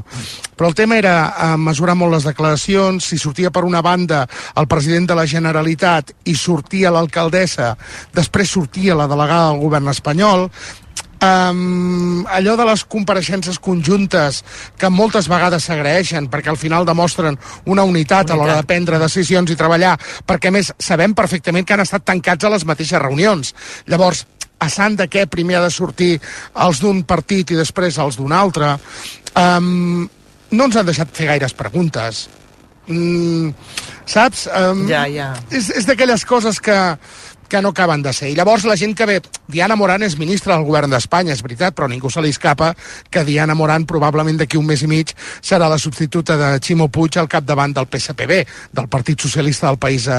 [0.55, 4.23] Però el tema era uh, mesurar molt les declaracions, si sortia per una banda
[4.55, 7.73] el president de la Generalitat i sortia l'alcaldessa,
[8.15, 10.47] després sortia la delegada del govern espanyol,
[11.23, 14.41] Um, allò de les compareixences conjuntes
[14.77, 18.99] que moltes vegades s'agraeixen perquè al final demostren una unitat, unitat a l'hora de prendre
[18.99, 19.95] decisions i treballar,
[20.27, 23.53] perquè més sabem perfectament que han estat tancats a les mateixes reunions.
[23.87, 24.25] Llavors,
[24.59, 26.19] a sant de què primer ha de sortir
[26.65, 28.75] els d'un partit i després els d'un altre,
[29.39, 30.07] um,
[30.51, 32.27] no ens han deixat fer gaires preguntes.
[32.87, 33.53] Mm,
[34.05, 34.47] saps?
[34.51, 35.31] Um, ja, ja.
[35.49, 36.75] És, és d'aquelles coses que
[37.53, 38.31] que no acaben de ser.
[38.31, 39.19] I llavors la gent que ve...
[39.53, 42.71] Diana Morant és ministra del govern d'Espanya, és veritat, però ningú se li escapa
[43.13, 47.19] que Diana Morant probablement d'aquí un mes i mig serà la substituta de Ximo Puig
[47.21, 48.39] al capdavant del PSPB,
[48.73, 50.17] del Partit Socialista del País eh,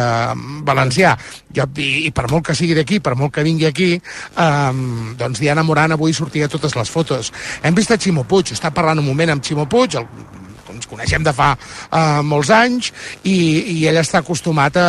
[0.63, 1.17] Valencià.
[1.51, 4.71] I, i, I per molt que sigui d'aquí, per molt que vingui aquí, eh,
[5.19, 7.35] doncs Diana Morant avui sortia a totes les fotos.
[7.67, 10.07] Hem vist a Ximo Puig, està parlant un moment amb Ximo Puig, el
[10.73, 12.91] ens coneixem de fa uh, molts anys
[13.23, 13.37] i,
[13.75, 14.89] i ell està acostumat a,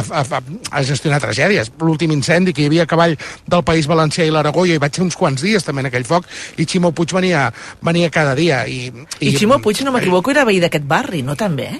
[0.00, 1.72] a, a, a gestionar tragèdies.
[1.80, 4.94] L'últim incendi que hi havia a cavall del País Valencià i l'Aragó, jo hi vaig
[4.94, 7.48] ser uns quants dies també en aquell foc, i Ximo Puig venia,
[7.84, 8.64] venia cada dia.
[8.68, 8.88] I,
[9.20, 11.70] i, I Ximo Puig, no m'equivoco, era veí d'aquest barri, no també?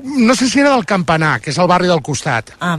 [0.00, 2.54] No sé si era del Campanar, que és el barri del costat.
[2.60, 2.78] Ah.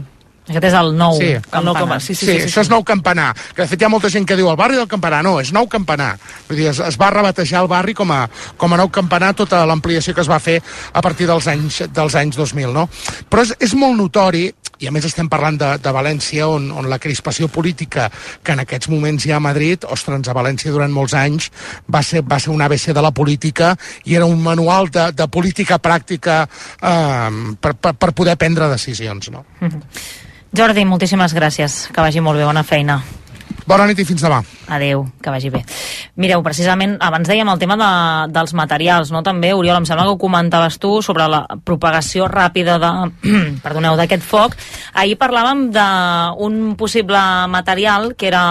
[0.52, 2.00] Aquest és el nou sí, el nou campanar.
[2.04, 3.32] Sí, sí, sí, sí, sí, això és nou campanar.
[3.56, 5.24] Que de fet hi ha molta gent que diu el barri del campanar.
[5.26, 6.14] No, és nou campanar.
[6.50, 8.26] Vull dir, es, es va rebatejar el barri com a,
[8.60, 10.60] com a nou campanar tota l'ampliació que es va fer
[10.94, 12.88] a partir dels anys, dels anys 2000, no?
[13.32, 14.50] Però és, és molt notori
[14.82, 18.08] i a més estem parlant de, de València, on, on la crispació política
[18.44, 21.52] que en aquests moments hi ha a Madrid, ostres, a València durant molts anys
[21.92, 23.76] va ser, va ser un ABC de la política
[24.10, 27.30] i era un manual de, de política pràctica eh,
[27.62, 29.30] per, per, per poder prendre decisions.
[29.30, 29.46] No?
[29.60, 29.82] Mm -hmm.
[30.52, 31.88] Jordi, moltíssimes gràcies.
[31.96, 33.00] Que vagi molt bé, bona feina.
[33.68, 34.42] Bona nit i fins demà.
[34.72, 35.62] Adeu, que vagi bé.
[36.20, 37.92] Mireu, precisament, abans dèiem el tema de,
[38.36, 39.22] dels materials, no?
[39.24, 42.92] També, Oriol, em sembla que ho comentaves tu sobre la propagació ràpida de,
[43.64, 44.58] perdoneu, d'aquest foc.
[44.92, 47.22] Ahir parlàvem d'un possible
[47.54, 48.44] material que era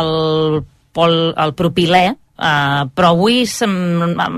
[0.00, 3.46] el, pol, el propilè, Uh, però avui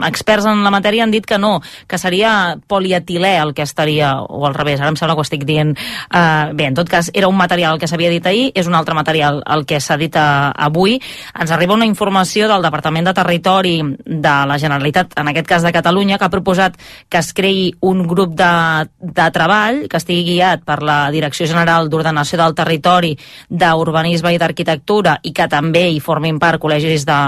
[0.06, 1.58] experts en la matèria han dit que no,
[1.90, 5.42] que seria polietilè el que estaria, o al revés, ara em sembla que ho estic
[5.48, 5.74] dient.
[6.06, 8.76] Uh, bé, en tot cas, era un material el que s'havia dit ahir, és un
[8.78, 10.98] altre material el que s'ha dit uh, avui.
[11.34, 15.74] Ens arriba una informació del Departament de Territori de la Generalitat, en aquest cas de
[15.74, 18.52] Catalunya, que ha proposat que es creï un grup de,
[19.02, 23.12] de treball que estigui guiat per la Direcció General d'Ordenació del Territori,
[23.50, 27.18] d'Urbanisme i d'Arquitectura i que també hi formin part col·legis de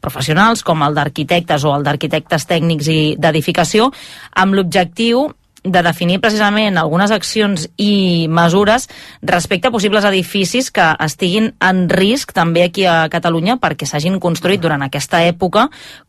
[0.00, 3.92] professionals professionals, com el d'arquitectes o el d'arquitectes tècnics i d'edificació,
[4.34, 5.28] amb l'objectiu
[5.62, 8.86] de definir precisament algunes accions i mesures
[9.22, 14.62] respecte a possibles edificis que estiguin en risc també aquí a Catalunya perquè s'hagin construït
[14.62, 15.66] durant aquesta època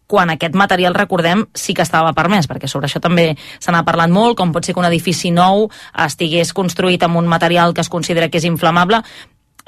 [0.10, 4.10] quan aquest material, recordem, sí que estava permès, perquè sobre això també se n'ha parlat
[4.10, 7.91] molt, com pot ser que un edifici nou estigués construït amb un material que es
[7.93, 9.04] considera que és inflamable,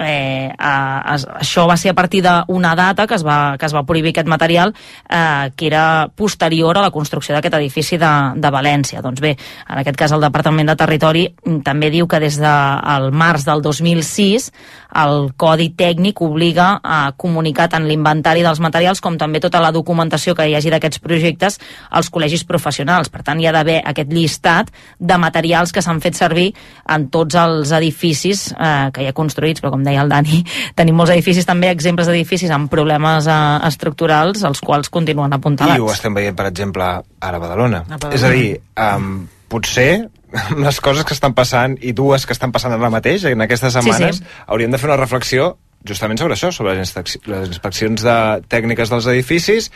[0.04, 0.74] eh, a,
[1.14, 4.14] a, això va ser a partir d'una data que es, va, que es va prohibir
[4.14, 4.74] aquest material
[5.10, 9.02] eh, que era posterior a la construcció d'aquest edifici de, de València.
[9.02, 9.36] Doncs bé,
[9.68, 11.26] en aquest cas el Departament de Territori
[11.66, 14.52] també diu que des del de, març del 2006
[14.98, 20.36] el codi tècnic obliga a comunicar tant l'inventari dels materials com també tota la documentació
[20.36, 23.10] que hi hagi d'aquests projectes als col·legis professionals.
[23.10, 26.52] Per tant, hi ha d'haver aquest llistat de materials que s'han fet servir
[26.92, 30.44] en tots els edificis eh, que hi ha construïts, però com deia el Dani,
[30.80, 35.80] tenim molts edificis, també exemples d'edificis amb problemes eh, estructurals, els quals continuen apuntalats.
[35.80, 36.88] I ho estem veient, per exemple,
[37.22, 37.86] ara a Badalona.
[37.88, 38.18] A Badalona.
[38.18, 39.14] És a dir, um,
[39.52, 39.92] potser
[40.66, 43.82] les coses que estan passant i dues que estan passant ara mateix, en aquestes Sí,
[43.82, 44.42] setmanes, sí.
[44.48, 45.56] hauríem de fer una reflexió
[45.88, 48.18] justament sobre això, sobre les inspeccions de
[48.48, 49.72] tècniques dels edificis,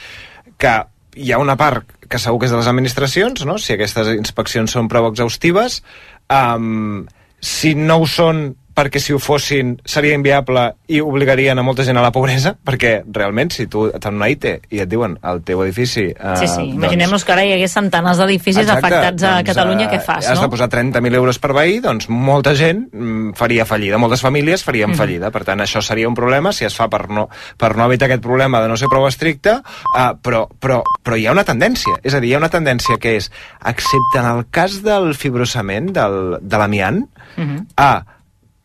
[0.62, 0.76] que
[1.16, 3.58] hi ha una part que segur que és de les administracions, no?
[3.58, 5.82] si aquestes inspeccions són prou exhaustives,
[6.30, 7.06] um,
[7.42, 11.98] si no ho són perquè si ho fossin seria inviable i obligarien a molta gent
[11.98, 15.42] a la pobresa, perquè realment si tu et fan una IT i et diuen al
[15.48, 16.10] teu edifici...
[16.12, 19.94] Eh, Sí, sí, imaginem-nos que ara hi hagués centenars d'edificis afectats a doncs, Catalunya, eh,
[19.96, 20.50] què fas, Has de no?
[20.52, 24.98] posar 30.000 euros per veí, doncs molta gent mm, faria fallida, moltes famílies farien Mhm.
[24.98, 25.32] fallida.
[25.32, 28.22] Per tant, això seria un problema si es fa per no, per no evitar aquest
[28.24, 29.56] problema de no ser prou estricte,
[29.96, 31.96] eh, però, però, però hi ha una tendència.
[32.04, 33.32] És a dir, hi ha una tendència que és,
[33.64, 37.06] excepte en el cas del fibrosament, del, de l'amiant,
[37.38, 37.68] Mhm.
[37.78, 38.06] a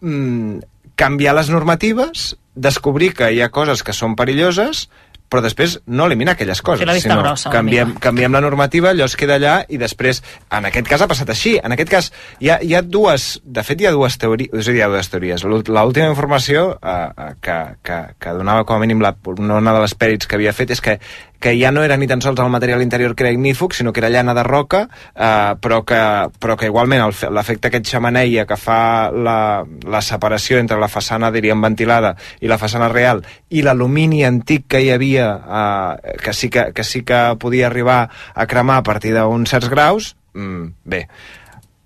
[0.01, 0.59] mm,
[1.01, 4.89] canviar les normatives, descobrir que hi ha coses que són perilloses,
[5.31, 9.15] però després no eliminar aquelles coses, la sinó grossa, canviem, canviem la normativa, allò es
[9.17, 12.59] queda allà i després, en aquest cas ha passat així, en aquest cas hi ha,
[12.63, 15.09] hi ha dues, de fet hi ha dues teories, és a dir, hi ha dues
[15.15, 15.45] teories.
[15.47, 19.81] L'ú- L'última informació eh, eh, que, que, que donava com a mínim la, una de
[19.87, 20.99] les pèrits que havia fet és que
[21.41, 24.01] que ja no era ni tan sols el material interior que era ignífug, sinó que
[24.03, 24.83] era llana de roca,
[25.17, 25.97] eh, però, que,
[26.39, 27.01] però que igualment
[27.33, 32.11] l'efecte aquest xamaneia que fa la, la separació entre la façana, diríem, ventilada
[32.45, 36.85] i la façana real, i l'alumini antic que hi havia, eh, que, sí que, que
[36.85, 41.07] sí que podia arribar a cremar a partir d'uns certs graus, mm, bé,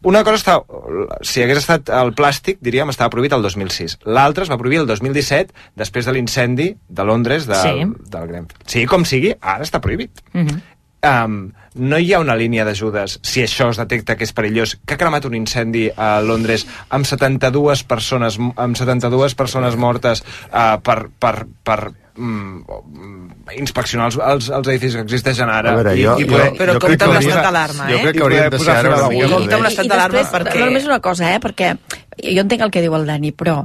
[0.05, 0.55] una cosa està...
[1.25, 3.99] Si hagués estat el plàstic, diríem, estava prohibit el 2006.
[4.05, 8.09] L'altre es va prohibir el 2017, després de l'incendi de Londres del, Sí.
[8.13, 8.67] del Grenfell.
[8.69, 10.21] Sí, com sigui, ara està prohibit.
[10.35, 10.61] Mhm.
[11.05, 14.95] Um, no hi ha una línia d'ajudes si això es detecta que és perillós que
[14.95, 21.11] ha cremat un incendi a Londres amb 72 persones amb 72 persones mortes uh, per,
[21.21, 26.23] per, per mm, inspeccionar els, els, els edificis que existeixen ara A veure, jo- i,
[26.23, 28.03] i jo- poder, Però jo compte crec que amb l'estat d'alarma, jo eh?
[28.03, 30.19] crec que I hauríem de posar ser ara una mica Compte amb l'estat I d'alarma
[30.19, 31.73] després, perquè- no, només una cosa, eh, perquè
[32.35, 33.57] jo entenc el que diu el Dani, però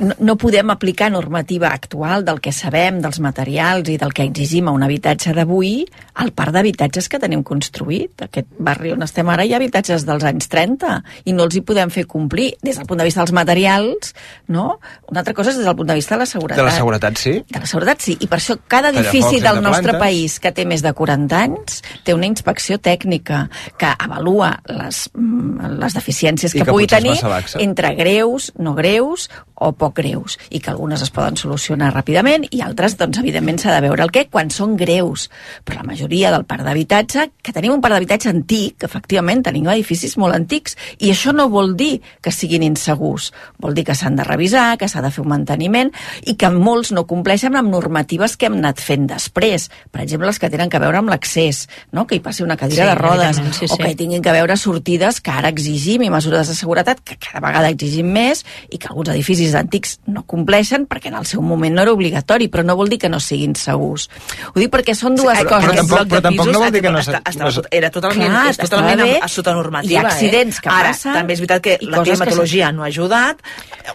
[0.00, 4.70] no, no podem aplicar normativa actual del que sabem, dels materials i del que exigim
[4.70, 5.84] a un habitatge d'avui
[6.22, 8.24] al parc d'habitatges que tenim construït.
[8.24, 10.94] Aquest barri on estem ara hi ha habitatges dels anys 30
[11.28, 14.14] i no els hi podem fer complir des del punt de vista dels materials,
[14.48, 14.78] no?
[15.10, 16.62] Una altra cosa és des del punt de vista de la seguretat.
[16.62, 17.34] de la seguretat, sí.
[17.52, 18.16] De la seguretat, sí.
[18.18, 20.00] I per això cada edifici del entre nostre plantes.
[20.00, 25.76] país que té més de 40 anys té una inspecció tècnica que avalua les, mm,
[25.84, 27.20] les deficiències I que, que pugui tenir
[27.60, 32.60] entre greus, no greus o poc greus i que algunes es poden solucionar ràpidament i
[32.62, 35.28] altres, doncs, evidentment, s'ha de veure el què quan són greus.
[35.64, 40.16] Però la majoria del parc d'habitatge, que tenim un parc d'habitatge antic, efectivament, tenim edificis
[40.16, 43.32] molt antics, i això no vol dir que siguin insegurs.
[43.58, 45.90] Vol dir que s'han de revisar, que s'ha de fer un manteniment
[46.26, 49.68] i que molts no compleixen amb normatives que hem anat fent després.
[49.90, 52.06] Per exemple, les que tenen que veure amb l'accés, no?
[52.06, 53.82] que hi passi una cadira Sí, de rodes, evidentment, sí, o sí.
[53.82, 57.40] que hi tinguin que veure sortides que ara exigim i mesures de seguretat que cada
[57.46, 61.74] vegada exigim més i que alguns edificis antics no compleixen perquè en el seu moment
[61.74, 64.08] no era obligatori, però no vol dir que no siguin segurs.
[64.54, 65.68] Ho dic perquè són dues Sí, coses.
[65.70, 68.30] però tampoc- però tampoc pisos no vol dir que no està- està- no era totalment,
[68.30, 69.20] Clar, és totalment estava bé.
[69.22, 69.92] a, sota normativa.
[69.92, 70.60] Hi ha accidents eh?
[70.62, 73.38] que Ara, passen també és veritat que la coses que climatologia no ha ajudat,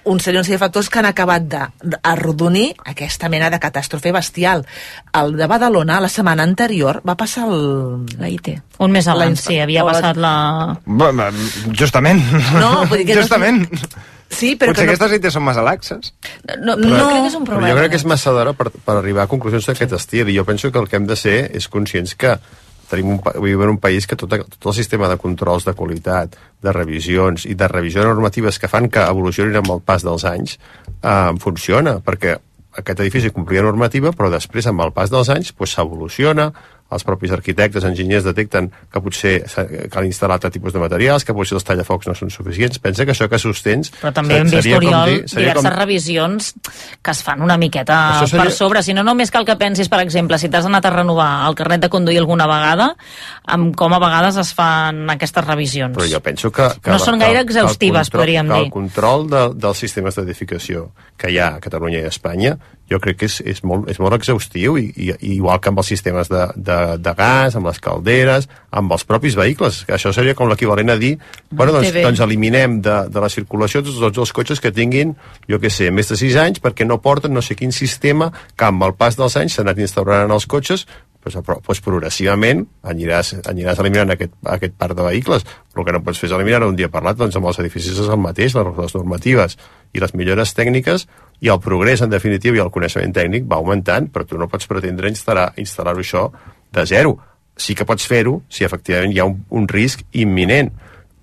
[0.06, 1.44] un sèrie, un sèrie de factors que han acabat
[1.82, 4.66] d'arrodonir aquesta mena de catàstrofe bestial.
[5.14, 8.06] El de Badalona, la setmana anterior, va passar el...
[8.20, 8.62] La IT.
[8.80, 10.80] Un mes abans, sí, havia o la- passat la...
[10.86, 11.24] Bueno,
[11.78, 12.22] Justament.
[12.54, 13.68] No, vull dir que no- Justament.
[14.32, 14.96] Sí, però Potser que no...
[14.96, 16.14] aquestes idees són massa laxes.
[16.64, 17.74] No, no, Però- no crec que és un Però problema.
[17.74, 20.46] jo crec que és massa d'hora per, per arribar a conclusions d'aquest estil i jo
[20.48, 22.38] penso que el que hem de ser és conscients que
[22.92, 26.36] tenim un, vivim en un país que tot, tot el sistema de controls de qualitat,
[26.64, 30.58] de revisions i de revisions normatives que fan que evolucionin amb el pas dels anys
[30.58, 32.38] eh, funciona, perquè
[32.80, 36.52] aquest edifici complia normativa, però després, amb el pas dels anys, doncs, s'evoluciona,
[36.92, 39.34] els propis arquitectes, enginyers detecten que potser
[39.92, 42.80] cal instal·lar altre tipus de materials, que potser els tallafocs no són suficients.
[42.84, 43.92] Pensa que això que sostens...
[44.02, 46.52] Però també hem vist, Oriol, dir- diverses com- revisions
[47.02, 48.84] que es fan una miqueta Això seria- per sobre.
[48.84, 51.82] Si no, només cal que pensis, per exemple, si t'has anat a renovar el carnet
[51.86, 52.92] de conduir alguna vegada,
[53.46, 55.96] amb com a vegades es fan aquestes revisions.
[55.98, 56.68] Però jo penso que...
[56.82, 58.62] que No la- són gaire exhaustives, control- podríem dir.
[58.66, 62.58] El control de, dels sistemes d'edificació que hi ha a Catalunya i a Espanya,
[62.92, 65.92] jo crec que és, és, molt, és molt exhaustiu i, i, igual que amb els
[65.94, 70.36] sistemes de, de, de gas, amb les calderes, amb els propis vehicles, que això seria
[70.38, 71.14] com l'equivalent a dir
[71.50, 75.16] bueno, doncs, doncs eliminem de, de la circulació tots, tots els cotxes que tinguin,
[75.50, 78.68] jo que sé, més de 6 anys perquè no porten no sé quin sistema que
[78.68, 80.86] amb el pas dels anys s'ha anat instaurant els cotxes
[81.22, 85.46] doncs, però, doncs progressivament aniràs, aniràs eliminant aquest, aquest parc de vehicles.
[85.72, 87.60] Però el que no pots fer és eliminar un dia per l'altre doncs amb els
[87.62, 89.58] edificis és el mateix, les, les normatives
[89.94, 91.08] i les millores tècniques
[91.42, 94.68] i el progrés en definitiva i el coneixement tècnic va augmentant, però tu no pots
[94.70, 96.28] pretendre instal·lar- instal·lar-ho això
[96.72, 97.18] de zero
[97.58, 100.70] sí que pots fer-ho si efectivament hi ha un, un risc imminent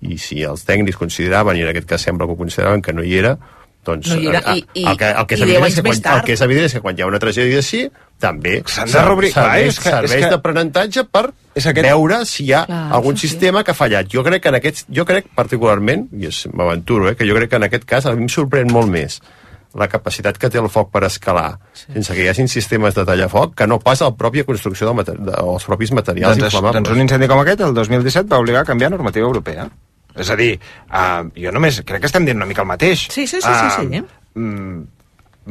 [0.01, 3.03] i si els tècnics consideraven, i en aquest cas sembla que ho consideraven que no
[3.03, 3.33] hi era,
[3.83, 5.81] doncs No hi era, eh, i- i- el, que, el, que és evident és que
[5.83, 7.81] quan, el que és evident és que quan hi ha una tragèdia així
[8.19, 8.91] també S'han de.
[8.93, 12.93] Clar, serveix, és que- és serveix d'aprenentatge per És aquest- veure si hi ha Clar,
[12.93, 13.27] algun sí.
[13.27, 14.07] sistema que ha fallat.
[14.11, 17.55] Jo crec que en aquest, jo crec particularment, i m'aventuro, eh, que jo crec que
[17.55, 19.21] en aquest cas a mi em sorprèn molt més
[19.77, 21.91] la capacitat que té el foc per escalar sí.
[21.93, 25.17] sense que hi hagin sistemes de tallafoc que no pas la pròpia construcció del mater
[25.19, 26.81] dels propis materials Doncs, inflamables.
[26.81, 29.67] doncs un incendi com aquest, el 2017, va obligar a canviar normativa europea.
[30.19, 30.55] És a dir,
[30.89, 33.05] uh, jo només crec que estem dient una mica el mateix.
[33.13, 34.03] Sí, sí, sí, sí, sí, eh?
[34.39, 34.81] mm,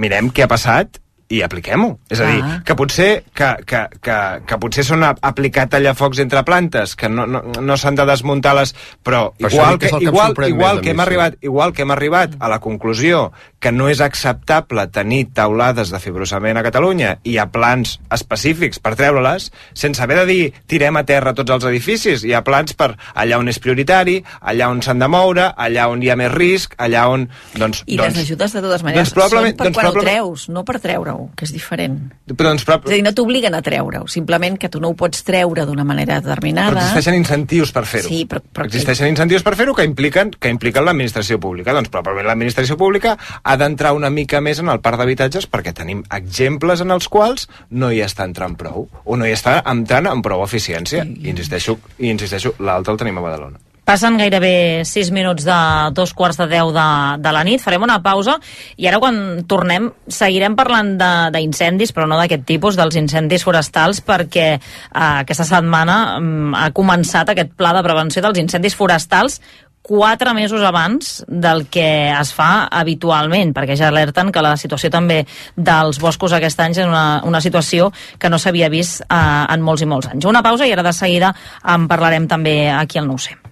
[0.03, 0.99] mirem què ha passat
[1.29, 1.99] i apliquem-ho.
[2.09, 2.63] És a dir, Ah.
[2.65, 4.17] que potser, que, que, que,
[4.49, 8.55] que potser són a- aplicar tallafocs entre plantes, que no, no, no s'han de desmuntar
[8.57, 8.75] les...
[9.05, 11.01] Però Per això igual que és que, el que em igual, igual, a que hem
[11.05, 15.99] arribat, igual que hem arribat a la conclusió que no és acceptable tenir taulades de
[16.01, 20.97] fibrosament a Catalunya i hi ha plans específics per treure-les, sense haver de dir tirem
[20.97, 22.25] a terra tots els edificis.
[22.25, 26.03] Hi ha plans per allà on és prioritari, allà on s'han de moure, allà on
[26.03, 27.29] hi ha més risc, allà on...
[27.59, 30.49] Doncs, I doncs, les ajudes, de totes maneres, doncs són per doncs quan ho treus,
[30.55, 31.99] no per treure-ho, que és diferent.
[32.27, 35.23] Doncs, però, És a dir, no t'obliguen a treure-ho, simplement que tu no ho pots
[35.27, 36.81] treure d'una manera però determinada.
[36.81, 38.09] existeixen incentius per fer-ho.
[38.09, 41.73] Sí, però- però- Existeixen incentius per fer-ho que impliquen que impliquen l'administració pública.
[41.73, 46.03] Doncs probablement l'administració pública ha d'entrar una mica més en el parc d'habitatges perquè tenim
[46.11, 50.23] exemples en els quals no hi està entrant prou o no hi està entrant amb
[50.25, 51.05] prou eficiència.
[51.05, 53.59] I insisteixo, i insisteixo l'altre el tenim a Badalona.
[53.89, 55.59] Passen gairebé 6 minuts de
[55.97, 56.89] dos quarts de 10 de,
[57.25, 57.63] de la nit.
[57.65, 58.35] Farem una pausa
[58.77, 60.91] i ara quan tornem seguirem parlant
[61.33, 64.61] d'incendis, però no d'aquest tipus, dels incendis forestals, perquè eh,
[64.99, 69.41] aquesta setmana mm, ha començat aquest pla de prevenció dels incendis forestals
[69.89, 75.23] quatre mesos abans del que es fa habitualment, perquè ja alerten que la situació també
[75.57, 77.89] dels boscos aquest any és una, una situació
[78.21, 79.17] que no s'havia vist eh,
[79.49, 80.29] en molts i molts anys.
[80.29, 81.33] Una pausa i ara de seguida
[81.65, 83.48] en parlarem també aquí al 9C.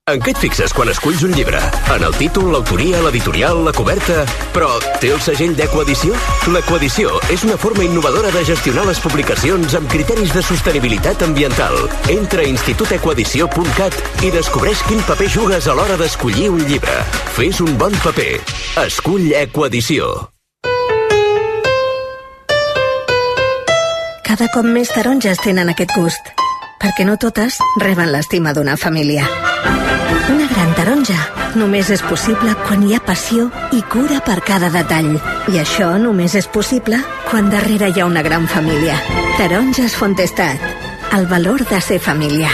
[0.10, 1.60] En què et fixes quan esculls un llibre?
[1.93, 4.24] En el títol, l'autoria, l'editorial, la coberta...
[4.56, 4.72] Però
[5.04, 6.18] té el segell d'Ecoedició?
[6.50, 11.78] L'Ecoedició és una forma innovadora de gestionar les publicacions amb criteris de sostenibilitat ambiental.
[12.10, 16.97] Entra a institutecoedició.cat i descobreix quin paper jugues a l'hora d'escollir un llibre.
[17.38, 18.34] Fes un bon paper.
[18.88, 20.39] Escull Ecoedició.
[24.30, 26.28] Cada cop més taronges tenen aquest gust,
[26.78, 29.24] perquè no totes reben l'estima d'una família.
[30.30, 31.18] Una gran taronja
[31.58, 35.16] només és possible quan hi ha passió i cura per cada detall.
[35.50, 37.02] I això només és possible
[37.32, 39.00] quan darrere hi ha una gran família.
[39.40, 40.62] Taronges Fontestat.
[41.18, 42.54] El valor de ser família.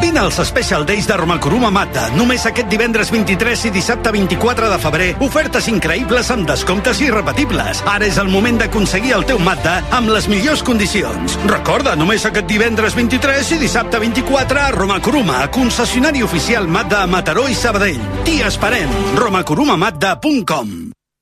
[0.00, 2.08] Vine als Special Days de Romakuruma Mazda.
[2.16, 5.08] Només aquest divendres 23 i dissabte 24 de febrer.
[5.24, 7.82] Ofertes increïbles amb descomptes irrepetibles.
[7.88, 11.38] Ara és el moment d'aconseguir el teu Mazda amb les millors condicions.
[11.48, 17.48] Recorda, només aquest divendres 23 i dissabte 24 a Romakuruma, concessionari oficial Mazda a Mataró
[17.48, 18.02] i Sabadell.
[18.24, 18.92] T'hi esperem.
[19.16, 20.76] romakurumamazda.com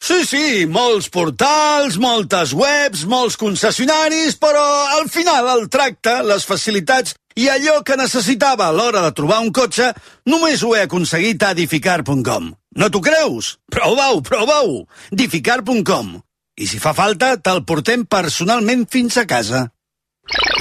[0.05, 4.64] Sí, sí, molts portals, moltes webs, molts concessionaris, però
[4.99, 9.51] al final el tracte, les facilitats i allò que necessitava a l'hora de trobar un
[9.55, 9.91] cotxe
[10.30, 12.53] només ho he aconseguit a edificar.com.
[12.78, 13.57] No t'ho creus?
[13.70, 14.85] Prova-ho, prova-ho!
[15.12, 16.18] edificar.com.
[16.55, 19.66] I si fa falta, te'l portem personalment fins a casa.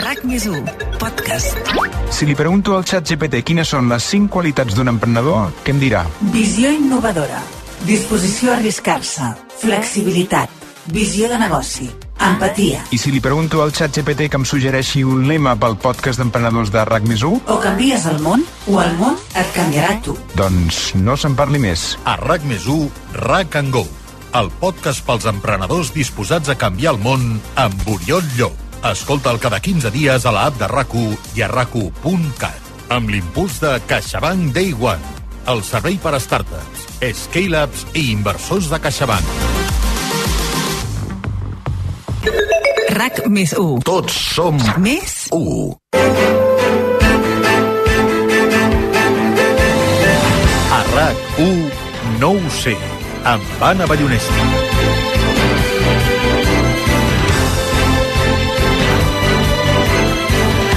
[0.01, 0.63] RAC més 1,
[0.99, 1.69] podcast.
[2.11, 5.80] Si li pregunto al xat GPT quines són les 5 qualitats d'un emprenedor, què em
[5.82, 6.03] dirà?
[6.34, 7.39] Visió innovadora.
[7.88, 9.34] Disposició a arriscar-se.
[9.61, 10.51] Flexibilitat.
[10.91, 11.88] Visió de negoci.
[12.24, 12.84] Empatia.
[12.95, 16.71] I si li pregunto al xat GPT que em suggereixi un lema pel podcast d'emprenedors
[16.71, 20.15] de RAC més 1, O canvies el món, o el món et canviarà tu.
[20.36, 21.97] doncs no se'n parli més.
[22.05, 22.89] A RAC més 1,
[23.28, 23.86] RAC and Go.
[24.34, 28.55] el podcast pels emprenedors disposats a canviar el món amb Oriol Llop.
[28.84, 30.95] Escolta'l cada 15 dies a l'app de rac
[31.36, 31.76] i a rac
[32.89, 35.01] amb l'impuls de CaixaBank Day One,
[35.47, 39.82] el servei per a startups, scale-ups i inversors de CaixaBank.
[42.24, 43.82] RAC més 1.
[43.88, 45.74] Tots som Més 1.
[50.71, 51.59] A RAC1
[52.21, 52.78] no ho sé,
[53.34, 55.12] amb Anna Ballonesta.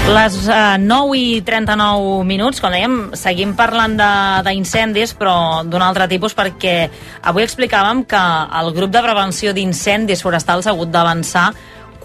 [0.06, 3.96] Les eh, 9 i 39 minuts, com dèiem, seguim parlant
[4.46, 6.76] d'incendis, però d'un altre tipus, perquè
[7.26, 8.20] avui explicàvem que
[8.60, 11.48] el grup de prevenció d'incendis forestals ha hagut d'avançar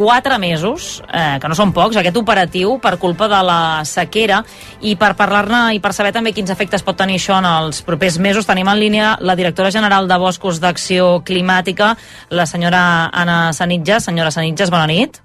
[0.01, 4.41] quatre mesos, eh, que no són pocs, aquest operatiu per culpa de la sequera
[4.81, 8.17] i per parlar-ne i per saber també quins efectes pot tenir això en els propers
[8.17, 11.95] mesos tenim en línia la directora general de Boscos d'Acció Climàtica,
[12.29, 14.09] la senyora Anna Sanitges.
[14.09, 15.21] Senyora Sanitges, bona nit.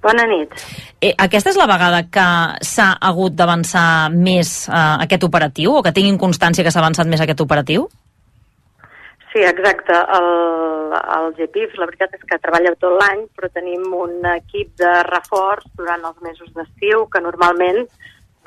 [0.00, 0.54] Bona nit.
[1.00, 2.28] Eh, aquesta és la vegada que
[2.64, 7.20] s'ha hagut d'avançar més eh, aquest operatiu o que tinguin constància que s'ha avançat més
[7.20, 7.88] aquest operatiu?
[9.30, 9.94] Sí, exacte.
[9.94, 14.94] El, el GPIF, la veritat és que treballa tot l'any, però tenim un equip de
[15.06, 17.84] reforç durant els mesos d'estiu que normalment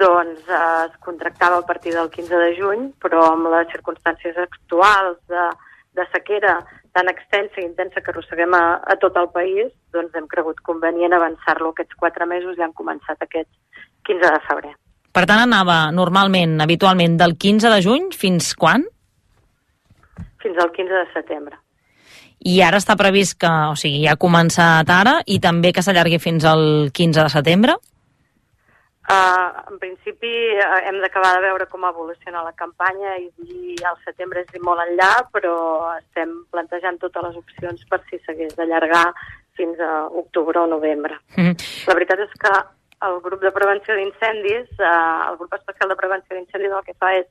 [0.02, 5.22] doncs, eh, es contractava a partir del 15 de juny, però amb les circumstàncies actuals
[5.30, 5.46] de,
[6.02, 6.58] de sequera
[6.94, 11.16] tan extensa i intensa que arrosseguem a, a tot el país, doncs hem cregut convenient
[11.18, 13.50] avançar-lo aquests quatre mesos i han començat aquest
[14.08, 14.74] 15 de febrer.
[15.14, 18.86] Per tant, anava normalment, habitualment, del 15 de juny fins quan?
[20.42, 21.60] Fins al 15 de setembre.
[22.44, 26.20] I ara està previst que, o sigui, ja ha començat ara i també que s'allargui
[26.20, 27.78] fins al 15 de setembre?
[29.04, 33.98] Uh, en principi uh, hem d'acabar de veure com evoluciona la campanya i dir al
[34.06, 35.56] setembre és dir molt enllà, però
[35.98, 39.10] estem plantejant totes les opcions per si s'hagués d'allargar
[39.60, 41.20] fins a octubre o novembre.
[41.36, 41.60] Mm.
[41.90, 42.54] La veritat és que
[43.10, 47.12] el grup de prevenció d'incendis, uh, el grup especial de prevenció d'incendis el que fa
[47.20, 47.28] és,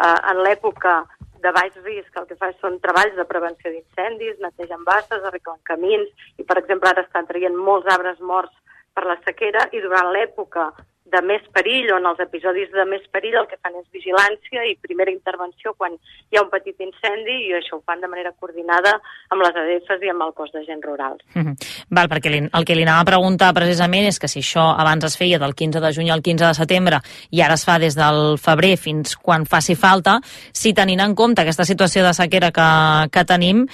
[0.00, 1.02] uh, en l'època
[1.44, 6.08] de baix risc, el que fa són treballs de prevenció d'incendis, netegen basses, arreglen camins,
[6.40, 8.56] i per exemple ara estan traient molts arbres morts
[8.96, 10.70] per la sequera, i durant l'època
[11.12, 14.76] de més perill, on els episodis de més perill el que fan és vigilància i
[14.82, 18.96] primera intervenció quan hi ha un petit incendi i això ho fan de manera coordinada
[19.30, 21.22] amb les ADFs i amb el cos d'agents rurals.
[21.34, 21.56] Mm -hmm.
[21.90, 25.04] Val, perquè li, el que li anava a preguntar precisament és que si això abans
[25.04, 27.00] es feia del 15 de juny al 15 de setembre
[27.30, 30.20] i ara es fa des del febrer fins quan faci falta,
[30.52, 32.70] si tenint en compte aquesta situació de sequera que,
[33.10, 33.66] que tenim,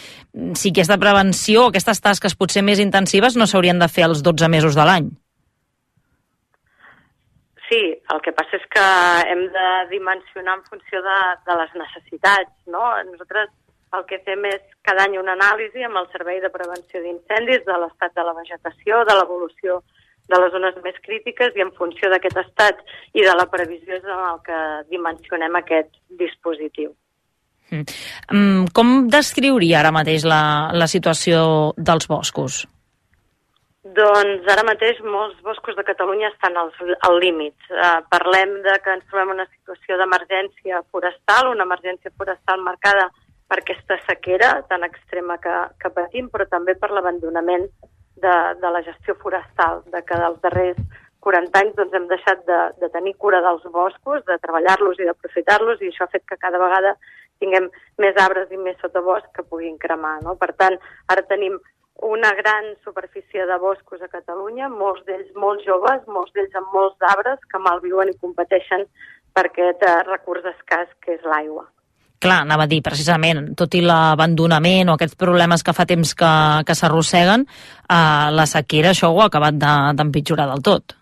[0.54, 4.74] si aquesta prevenció, aquestes tasques potser més intensives no s'haurien de fer els 12 mesos
[4.74, 5.25] de l'any.
[7.68, 7.80] Sí,
[8.14, 8.86] el que passa és que
[9.32, 12.92] hem de dimensionar en funció de, de les necessitats, no?
[13.08, 13.50] Nosaltres
[13.96, 17.78] el que fem és cada any una anàlisi amb el Servei de Prevenció d'Incendis de
[17.82, 19.80] l'estat de la vegetació, de l'evolució
[20.26, 22.80] de les zones més crítiques i en funció d'aquest estat
[23.14, 24.60] i de la previsió és en el que
[24.90, 25.92] dimensionem aquest
[26.22, 26.92] dispositiu.
[27.70, 28.66] Mm.
[28.74, 32.64] Com descriuria ara mateix la, la situació dels boscos?
[33.96, 36.76] Doncs ara mateix molts boscos de Catalunya estan als,
[37.08, 37.56] al límit.
[37.70, 43.06] Uh, parlem de que ens trobem una situació d'emergència forestal, una emergència forestal marcada
[43.48, 47.68] per aquesta sequera tan extrema que, que patim, però també per l'abandonament
[48.20, 50.82] de, de la gestió forestal, de que dels darrers
[51.26, 55.80] 40 anys doncs, hem deixat de, de tenir cura dels boscos, de treballar-los i d'aprofitar-los,
[55.80, 56.92] i això ha fet que cada vegada
[57.40, 57.70] tinguem
[58.02, 60.18] més arbres i més sotabosc que puguin cremar.
[60.26, 60.36] No?
[60.40, 60.78] Per tant,
[61.12, 61.58] ara tenim
[62.02, 67.08] una gran superfície de boscos a Catalunya, molts d'ells molt joves, molts d'ells amb molts
[67.12, 68.84] arbres que malviuen i competeixen
[69.32, 71.66] per aquest eh, recurs escàs que és l'aigua.
[72.20, 76.30] Clar, anava a dir, precisament, tot i l'abandonament o aquests problemes que fa temps que,
[76.64, 80.96] que s'arrosseguen, eh, la sequera això ho ha acabat d'empitjorar de, del tot.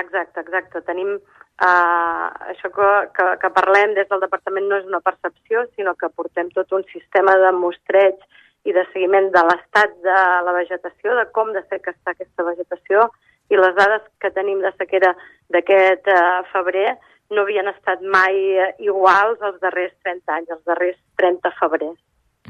[0.00, 0.80] Exacte, exacte.
[0.88, 5.96] Tenim eh, això que, que, que parlem des del departament no és una percepció, sinó
[6.00, 8.16] que portem tot un sistema de mostreig
[8.68, 13.06] i de seguiment de l'estat de la vegetació, de com de seca està aquesta vegetació,
[13.50, 15.14] i les dades que tenim de sequera
[15.54, 16.20] d'aquest eh,
[16.52, 16.90] febrer
[17.34, 18.36] no havien estat mai
[18.66, 21.98] eh, iguals els darrers 30 anys, els darrers 30 febrers.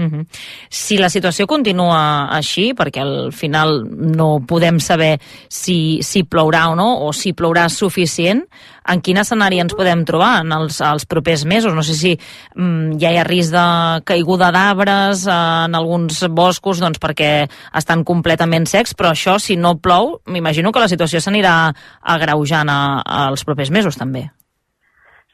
[0.00, 0.26] Uh -huh.
[0.70, 6.74] Si la situació continua així, perquè al final no podem saber si, si plourà o
[6.74, 8.42] no, o si plourà suficient,
[8.88, 11.74] en quin escenari ens podem trobar en els, els propers mesos?
[11.74, 12.18] No sé si
[12.54, 15.30] mm, ja hi ha risc de caiguda d'arbres eh,
[15.66, 20.80] en alguns boscos doncs perquè estan completament secs, però això, si no plou, m'imagino que
[20.80, 24.30] la situació s'anirà agreujant a, als propers mesos també.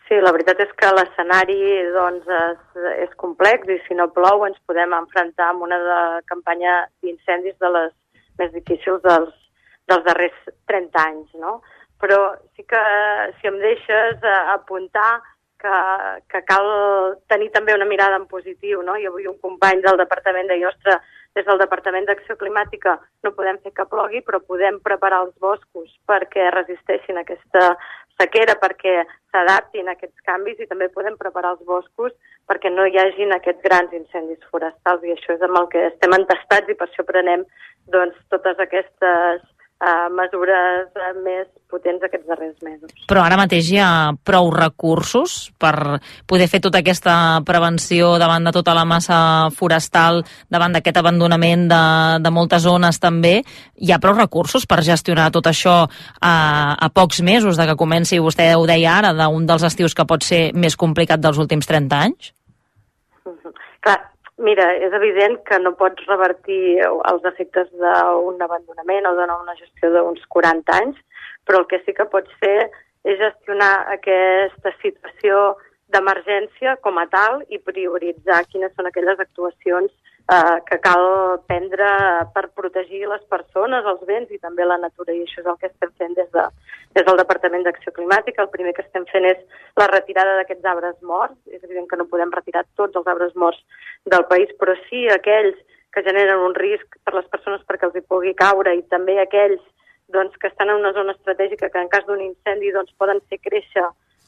[0.07, 1.59] Sí, la veritat és que l'escenari
[1.95, 6.01] doncs, és, és complex i si no plou ens podem enfrontar amb una de
[6.31, 7.91] campanya d'incendis de les
[8.39, 9.33] més difícils dels,
[9.91, 10.37] dels darrers
[10.71, 11.59] 30 anys, no?
[11.99, 12.21] Però
[12.55, 12.83] sí que,
[13.41, 15.11] si em deixes eh, apuntar
[15.59, 15.77] que,
[16.31, 16.71] que cal
[17.33, 18.95] tenir també una mirada en positiu, no?
[18.95, 21.01] I avui un company del departament de Iostra,
[21.37, 22.95] des del Departament d'Acció Climàtica,
[23.25, 27.75] no podem fer que plogui, però podem preparar els boscos perquè resisteixin aquesta
[28.21, 29.03] sequera, perquè
[29.33, 32.15] s'adaptin a aquests canvis i també podem preparar els boscos
[32.49, 35.05] perquè no hi hagin aquests grans incendis forestals.
[35.05, 37.45] I això és amb el que estem entestats i per això prenem
[37.93, 39.43] doncs, totes aquestes
[39.83, 40.89] uh, mesures
[41.25, 42.93] més potents aquests darrers mesos.
[43.11, 45.99] Però ara mateix hi ha prou recursos per
[46.29, 49.19] poder fer tota aquesta prevenció davant de tota la massa
[49.57, 50.23] forestal,
[50.53, 51.83] davant d'aquest abandonament de,
[52.23, 53.41] de moltes zones també.
[53.83, 56.35] Hi ha prou recursos per gestionar tot això a,
[56.79, 60.25] a pocs mesos de que comenci, vostè ho deia ara, d'un dels estius que pot
[60.25, 62.33] ser més complicat dels últims 30 anys?
[63.83, 63.99] Clar,
[64.37, 70.27] Mira, és evident que no pots revertir els efectes d'un abandonament o d'una gestió d'uns
[70.35, 70.99] 40 anys,
[71.49, 72.69] però el que sí que pots fer
[73.07, 75.55] és gestionar aquesta situació
[75.95, 79.93] d'emergència com a tal i prioritzar quines són aquelles actuacions
[80.29, 81.07] eh, que cal
[81.47, 81.89] prendre
[82.35, 85.15] per protegir les persones, els béns i també la natura.
[85.15, 86.47] I això és el que estem fent des, de,
[86.97, 88.43] des del Departament d'Acció Climàtica.
[88.43, 89.41] El primer que estem fent és
[89.77, 91.37] la retirada d'aquests arbres morts.
[91.53, 93.61] És evident que no podem retirar tots els arbres morts
[94.09, 95.59] del país, però sí aquells
[95.93, 99.63] que generen un risc per les persones perquè els hi pugui caure i també aquells
[100.13, 103.41] doncs, que estan en una zona estratègica que en cas d'un incendi doncs, poden fer
[103.45, 103.85] créixer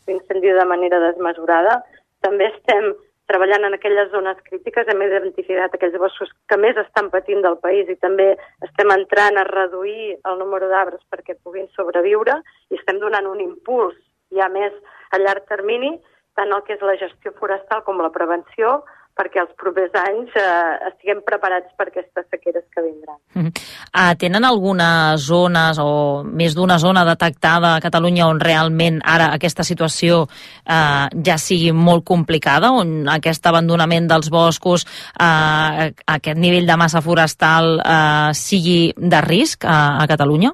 [0.08, 1.78] l'incendi de manera desmesurada.
[2.24, 2.92] També estem
[3.28, 7.88] treballant en aquelles zones crítiques, hem identificat aquells boscos que més estan patint del país
[7.92, 8.30] i també
[8.64, 12.38] estem entrant a reduir el número d'arbres perquè puguin sobreviure
[12.72, 13.98] i estem donant un impuls
[14.34, 14.72] ja més
[15.12, 15.94] a llarg termini,
[16.36, 18.78] tant el que és la gestió forestal com la prevenció,
[19.18, 23.18] perquè els propers anys eh, estiguem preparats per aquestes sequeres que vindran.
[23.34, 24.16] Mm -hmm.
[24.18, 30.22] tenen algunes zones o més d'una zona detectada a Catalunya on realment ara aquesta situació
[30.22, 34.86] uh, ja sigui molt complicada, on aquest abandonament dels boscos,
[35.20, 40.52] uh, aquest nivell de massa forestal uh, sigui de risc a, a Catalunya?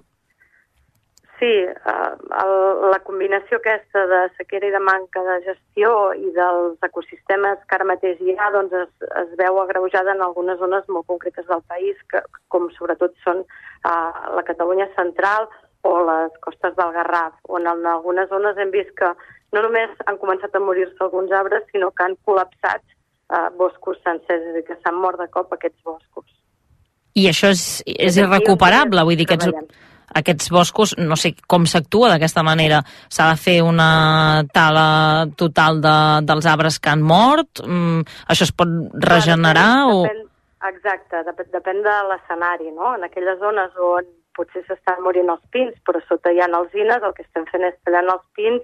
[1.39, 2.13] Sí, eh,
[2.43, 2.53] el,
[2.93, 7.87] la combinació aquesta de sequera i de manca de gestió i dels ecosistemes que ara
[7.91, 8.91] mateix hi ha doncs es,
[9.23, 12.23] es veu agreujada en algunes zones molt concretes del país, que,
[12.55, 15.49] com sobretot són eh, la Catalunya central
[15.85, 19.11] o les costes del Garraf, on en algunes zones hem vist que
[19.55, 24.47] no només han començat a morir-se alguns arbres, sinó que han col·lapsat eh, boscos sencers,
[24.47, 26.31] és a dir, que s'han mort de cop aquests boscos.
[27.15, 29.83] I això és, és irrecuperable, vull dir que aquests,
[30.15, 32.83] aquests boscos, no sé com s'actua d'aquesta manera.
[33.13, 35.97] S'ha de fer una tala total de,
[36.29, 37.63] dels arbres que han mort?
[37.65, 38.71] Mm, això es pot
[39.07, 39.71] regenerar?
[39.85, 40.05] Depèn, o...
[40.07, 40.23] depèn,
[40.73, 42.95] exacte, depèn, depèn de l'escenari, no?
[42.99, 47.15] En aquelles zones on potser s'estan morint els pins, però sota hi ha alzines, el
[47.15, 48.63] que estem fent és tallant els pins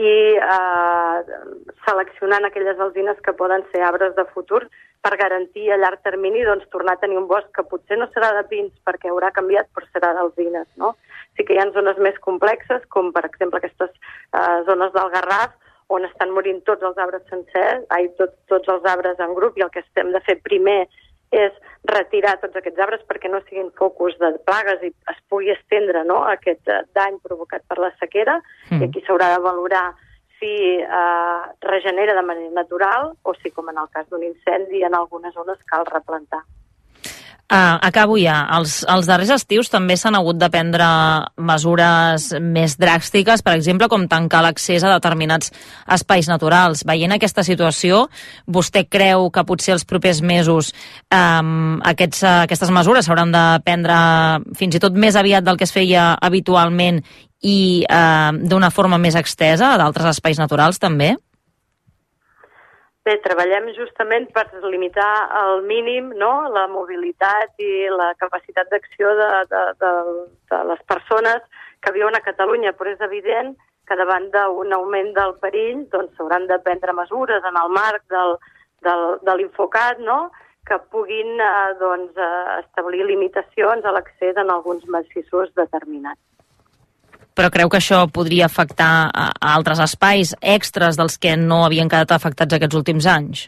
[0.00, 1.40] i eh,
[1.86, 4.62] seleccionant aquelles alzines que poden ser arbres de futur
[5.04, 8.32] per garantir a llarg termini doncs, tornar a tenir un bosc que potser no serà
[8.36, 10.68] de pins perquè haurà canviat, però serà d'alzines.
[10.80, 10.94] No?
[11.36, 15.56] Sí que hi ha zones més complexes, com per exemple aquestes eh, zones del Garraf,
[15.90, 19.64] on estan morint tots els arbres sencers, ai, tot, tots els arbres en grup, i
[19.66, 20.84] el que estem de fer primer
[21.30, 21.54] és
[21.86, 26.20] retirar tots aquests arbres perquè no siguin focus de plagues i es pugui estendre no,
[26.28, 28.80] aquest eh, dany provocat per la sequera, mm.
[28.80, 29.84] i aquí s'haurà de valorar
[30.40, 34.96] si eh, regenera de manera natural o si, com en el cas d'un incendi, en
[34.98, 36.42] algunes zones cal replantar.
[37.50, 38.44] Uh, acabo ja.
[38.54, 40.86] Els, els darrers estius també s'han hagut de prendre
[41.34, 45.50] mesures més dràstiques, per exemple, com tancar l'accés a determinats
[45.90, 46.84] espais naturals.
[46.86, 48.04] Veient aquesta situació,
[48.46, 50.70] vostè creu que potser els propers mesos
[51.10, 53.98] um, aquests, uh, aquestes mesures s'hauran de prendre
[54.54, 57.02] fins i tot més aviat del que es feia habitualment
[57.40, 61.14] i eh, d'una forma més extesa a d'altres espais naturals també?
[63.10, 69.26] Bé, treballem justament per limitar al mínim no, la mobilitat i la capacitat d'acció de,
[69.50, 69.90] de, de,
[70.52, 73.50] de les persones que viuen a Catalunya, però és evident
[73.90, 78.36] que davant d'un augment del perill doncs s'hauran de prendre mesures en el marc del,
[78.86, 80.20] del, de l'Infocat, no?,
[80.70, 86.22] que puguin eh, doncs, eh, establir limitacions a l'accés en alguns massissos determinats
[87.36, 91.90] però creu que això podria afectar a, a altres espais extras dels que no havien
[91.90, 93.46] quedat afectats aquests últims anys?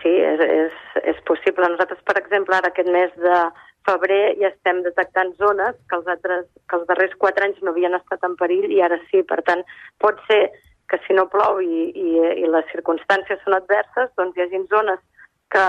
[0.00, 0.78] Sí, és, és,
[1.12, 1.68] és possible.
[1.68, 3.40] Nosaltres, per exemple, ara aquest mes de
[3.88, 7.96] febrer ja estem detectant zones que els, altres, que els darrers quatre anys no havien
[7.96, 9.22] estat en perill i ara sí.
[9.28, 9.64] Per tant,
[10.02, 10.42] pot ser
[10.90, 12.10] que si no plou i, i,
[12.42, 15.00] i les circumstàncies són adverses, doncs hi hagi zones
[15.50, 15.62] que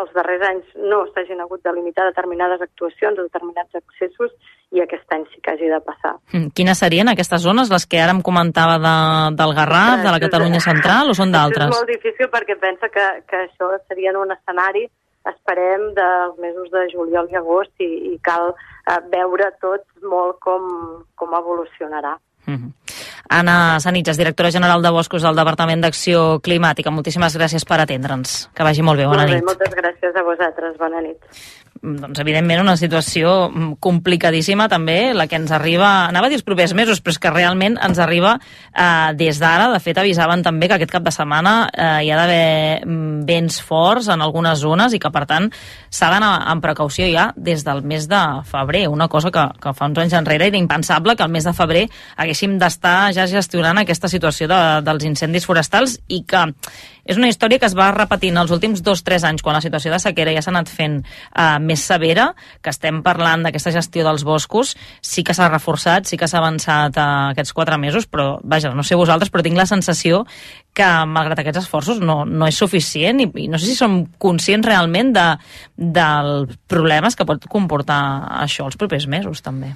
[0.00, 4.32] els darrers anys no s'hagin hagut de limitar determinades actuacions o determinats accessos
[4.72, 6.14] i aquest any sí que hagi de passar.
[6.32, 8.94] Mm, quines serien aquestes zones, les que ara em comentava de,
[9.36, 11.68] del Garraf, de la Catalunya Central, o són d'altres?
[11.68, 14.88] És molt difícil perquè pensa que, que això seria en un escenari
[15.28, 20.64] esperem dels mesos de juliol i agost i, i cal eh, veure tot molt com,
[21.20, 22.16] com evolucionarà.
[22.46, 22.70] Mm -hmm.
[23.28, 26.90] Anna Sanitges, directora general de Boscos del Departament d'Acció Climàtica.
[26.90, 28.48] Moltíssimes gràcies per atendre'ns.
[28.56, 29.06] Que vagi molt bé.
[29.06, 29.48] Bona molt bé, nit.
[29.48, 30.76] Moltes gràcies a vosaltres.
[30.80, 31.18] Bona nit
[31.82, 36.46] doncs, evidentment, una situació mm, complicadíssima també, la que ens arriba, anava a dir els
[36.46, 39.68] propers mesos, però és que realment ens arriba eh, des d'ara.
[39.72, 43.60] De fet, avisaven també que aquest cap de setmana eh, hi ha d'haver mm, vents
[43.64, 45.50] forts en algunes zones i que, per tant,
[45.90, 48.86] s'ha d'anar amb precaució ja des del mes de febrer.
[48.88, 51.86] Una cosa que, que fa uns anys enrere era impensable que el mes de febrer
[52.16, 56.48] haguéssim d'estar ja gestionant aquesta situació de, dels incendis forestals i que
[57.08, 59.62] és una història que es va repetint els últims dos o tres anys, quan la
[59.64, 62.28] situació de sequera ja s'ha anat fent eh, més severa,
[62.62, 67.00] que estem parlant d'aquesta gestió dels boscos, sí que s'ha reforçat, sí que s'ha avançat
[67.00, 70.24] eh, aquests quatre mesos, però, vaja, no sé vosaltres, però tinc la sensació
[70.76, 74.68] que, malgrat aquests esforços, no, no és suficient i, i no sé si som conscients
[74.68, 75.28] realment de,
[75.76, 78.02] dels problemes que pot comportar
[78.44, 79.72] això els propers mesos, també.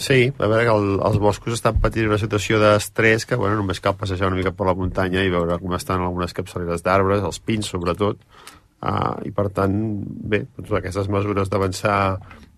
[0.00, 3.82] Sí, a veure que el, els boscos estan patint una situació d'estrès que, bueno, només
[3.84, 7.38] cal passejar una mica per la muntanya i veure com estan algunes capçaleres d'arbres, els
[7.44, 8.22] pins sobretot,
[8.80, 9.74] uh, i per tant,
[10.32, 11.98] bé, doncs aquestes mesures d'avançar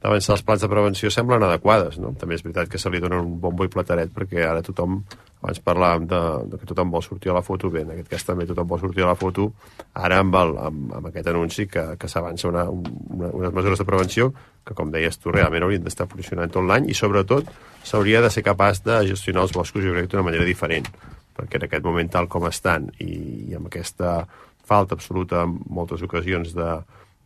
[0.03, 2.11] d'avançar els plans de prevenció semblen adequades, no?
[2.19, 4.99] També és veritat que se li dona un bombo i plateret perquè ara tothom,
[5.43, 8.27] abans parlàvem de, de que tothom vol sortir a la foto, bé, en aquest cas
[8.27, 9.53] també tothom vol sortir a la foto,
[9.95, 13.87] ara amb, el, amb, amb aquest anunci que, que s'avança una, una, unes mesures de
[13.87, 14.33] prevenció
[14.67, 17.47] que, com deies tu, realment haurien d'estar funcionant tot l'any i, sobretot,
[17.87, 20.91] s'hauria de ser capaç de gestionar els boscos, jo crec, d'una manera diferent,
[21.39, 24.25] perquè en aquest moment, tal com estan, i, i amb aquesta
[24.67, 26.75] falta absoluta en moltes ocasions de,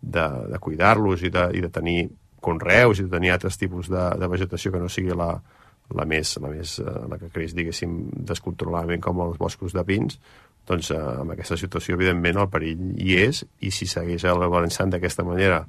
[0.00, 1.98] de, de cuidar-los i, de, i de tenir
[2.46, 5.32] conreus i de tenir altres tipus de, de vegetació que no sigui la,
[5.94, 7.96] la més, la, més, eh, la que creix, diguéssim,
[8.30, 10.18] descontroladament com els boscos de pins,
[10.66, 15.24] doncs eh, amb aquesta situació, evidentment, el perill hi és, i si segueix avançant d'aquesta
[15.26, 15.62] manera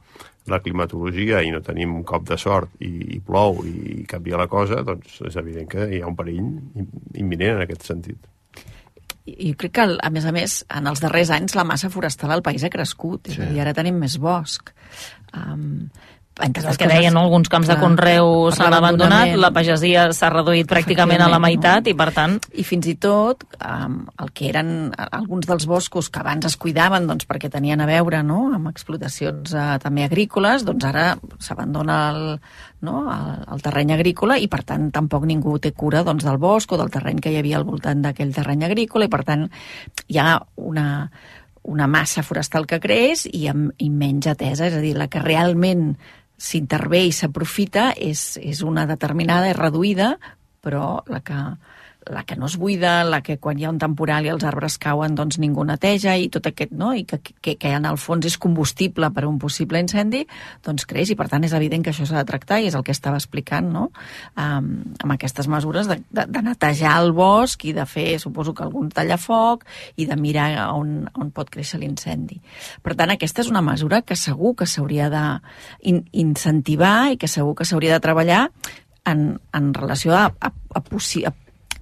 [0.47, 4.47] la climatologia i no tenim un cop de sort i, i plou i canvia la
[4.49, 6.41] cosa, doncs és evident que hi ha un perill
[7.19, 8.34] imminent en aquest sentit.
[9.28, 12.45] Jo crec que, a més a més, en els darrers anys la massa forestal al
[12.45, 13.43] país ha crescut, sí.
[13.43, 14.71] i ara tenim més bosc.
[15.36, 15.89] Um,
[16.44, 17.24] entre el que deien, no?
[17.26, 21.88] alguns camps clar, de conreu s'han abandonat, la pagesia s'ha reduït pràcticament a la meitat
[21.88, 21.92] no?
[21.92, 22.38] i per tant...
[22.58, 24.70] I fins i tot um, el que eren
[25.08, 28.48] alguns dels boscos que abans es cuidaven doncs, perquè tenien a veure no?
[28.56, 31.08] amb explotacions uh, també agrícoles, doncs ara
[31.44, 32.22] s'abandona el,
[32.86, 33.02] no?
[33.14, 36.82] el, el terreny agrícola i per tant tampoc ningú té cura doncs, del bosc o
[36.82, 39.50] del terreny que hi havia al voltant d'aquell terreny agrícola i per tant
[40.08, 40.38] hi ha
[40.70, 40.88] una
[41.68, 45.20] una massa forestal que creix i amb i menys atesa, és a dir, la que
[45.20, 45.98] realment
[46.38, 50.16] s'intervé i s'aprofita és, és una determinada, és reduïda,
[50.64, 51.40] però la que,
[52.12, 54.78] la que no es buida, la que quan hi ha un temporal i els arbres
[54.82, 56.93] cauen doncs ningú neteja i tot aquest, no?
[56.95, 60.24] I que, que, que en el fons és combustible per a un possible incendi,
[60.66, 62.86] doncs creix i per tant és evident que això s'ha de tractar i és el
[62.88, 63.88] que estava explicant, no?
[64.36, 64.72] Um,
[65.03, 68.89] amb aquestes mesures de, de, de netejar el bosc i de fer, suposo que algun
[68.93, 69.66] tallafoc
[69.97, 72.39] i de mirar on, on pot créixer l'incendi.
[72.84, 77.68] Per tant, aquesta és una mesura que segur que s'hauria d'incentivar i que segur que
[77.68, 78.47] s'hauria de treballar
[79.08, 81.34] en, en relació a, a, a, a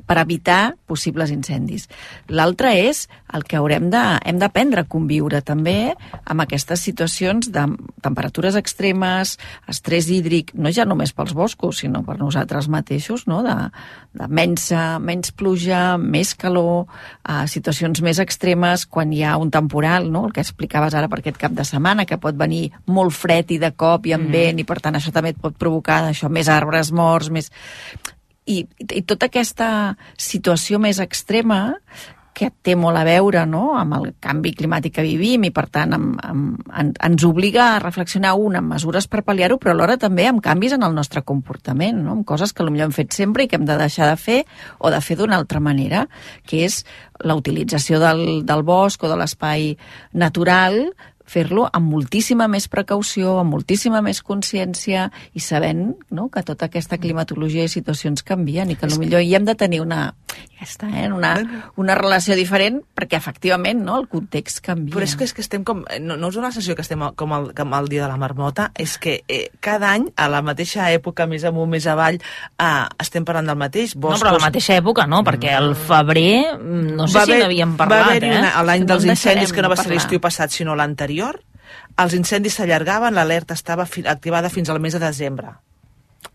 [0.06, 1.88] per evitar possibles incendis.
[2.30, 5.93] L'altre és el que haurem de, hem d'aprendre a conviure també
[6.24, 7.66] amb aquestes situacions de
[8.06, 9.36] temperatures extremes,
[9.72, 13.41] estrès hídric, no ja només pels boscos, sinó per nosaltres mateixos, no?
[13.45, 13.56] de,
[14.16, 14.70] de menys,
[15.03, 16.86] menys pluja, més calor,
[17.26, 20.28] uh, situacions més extremes quan hi ha un temporal, no?
[20.30, 23.60] el que explicaves ara per aquest cap de setmana, que pot venir molt fred i
[23.62, 24.36] de cop i amb mm.
[24.38, 27.51] vent, i per tant això també et pot provocar això, més arbres morts, més
[28.45, 28.61] i,
[28.93, 29.69] i tota aquesta
[30.17, 31.77] situació més extrema
[32.35, 33.77] que té molt a veure no?
[33.79, 37.79] amb el canvi climàtic que vivim i, per tant, amb, amb, en, ens obliga a
[37.79, 42.03] reflexionar, un, amb mesures per pal·liar-ho, però alhora també amb canvis en el nostre comportament,
[42.03, 42.17] no?
[42.17, 44.41] amb coses que potser hem fet sempre i que hem de deixar de fer
[44.79, 46.05] o de fer d'una altra manera,
[46.43, 46.81] que és
[47.23, 49.71] la utilització del, del bosc o de l'espai
[50.11, 50.81] natural
[51.26, 56.99] fer-lo amb moltíssima més precaució, amb moltíssima més consciència i sabent no, que tota aquesta
[57.01, 60.13] climatologia i situacions canvien i que potser hi hem de tenir una,
[60.55, 61.34] ja està, eh, una,
[61.82, 64.93] una relació diferent perquè efectivament no, el context canvia.
[64.95, 65.84] Però és que, és que estem com...
[66.01, 68.69] No, no és una sessió que estem com el, com el dia de la marmota,
[68.80, 73.28] és que eh, cada any, a la mateixa època, més amunt, més avall, eh, estem
[73.28, 73.95] parlant del mateix.
[73.95, 74.21] Boscos...
[74.21, 77.39] No, però a la mateixa època no, perquè al febrer mm, no sé va si
[77.41, 78.53] n'havíem parlat, va eh?
[78.69, 83.55] L'any dels incendis, que no va ser l'estiu passat, sinó l'anterior, els incendis s'allargaven, l'alerta
[83.55, 85.55] estava fi activada fins al mes de desembre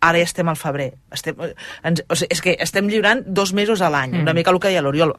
[0.00, 0.94] ara ja estem al febrer.
[1.12, 1.36] Estem,
[1.84, 4.24] ens, o sigui, és que estem lliurant dos mesos a l'any, mm.
[4.24, 5.12] una mica el que deia l'Oriol.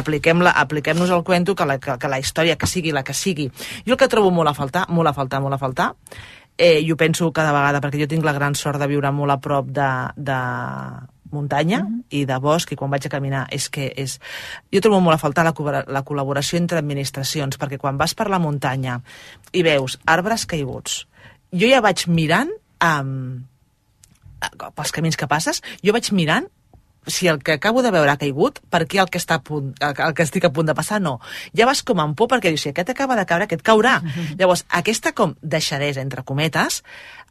[0.00, 3.48] Apliquem-nos apliquem el cuento que la, que, que la història, que sigui la que sigui.
[3.86, 5.92] Jo el que trobo molt a faltar, molt a faltar, molt a faltar,
[6.56, 9.34] eh, i ho penso cada vegada, perquè jo tinc la gran sort de viure molt
[9.34, 10.38] a prop de, de
[11.32, 12.04] muntanya mm -hmm.
[12.10, 14.20] i de bosc, i quan vaig a caminar és que és...
[14.72, 18.38] Jo trobo molt a faltar la, la col·laboració entre administracions, perquè quan vas per la
[18.38, 19.00] muntanya
[19.52, 21.06] i veus arbres caiguts,
[21.52, 23.46] jo ja vaig mirant amb,
[24.74, 26.46] pels camins que passes, jo vaig mirant
[27.08, 29.72] si el que acabo de veure ha caigut, per què el que, està a punt,
[29.80, 31.18] el que estic a punt de passar no.
[31.56, 33.98] Ja vas com amb por perquè dius, si aquest acaba de caure, aquest caurà.
[34.02, 34.38] Mm -hmm.
[34.38, 36.82] Llavors, aquesta com deixadesa, entre cometes,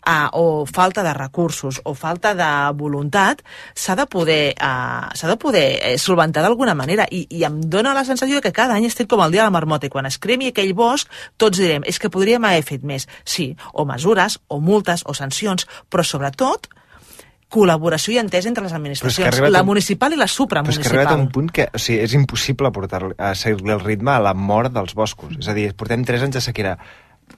[0.05, 3.43] uh, o falta de recursos o falta de voluntat
[3.73, 7.95] s'ha de poder, uh, s'ha de poder eh, solventar d'alguna manera i, i em dóna
[7.97, 10.19] la sensació que cada any estic com el dia de la marmota i quan es
[10.19, 14.59] cremi aquell bosc tots direm, és que podríem haver fet més sí, o mesures, o
[14.59, 16.69] multes, o sancions però sobretot
[17.47, 19.69] col·laboració i entesa entre les administracions, la un...
[19.69, 20.83] municipal i la supramunicipal.
[20.83, 23.33] Però és que ha arribat a un punt que o sigui, és impossible portar a
[23.39, 25.37] seguir el ritme a la mort dels boscos.
[25.39, 26.75] És a dir, portem 3 anys de sequera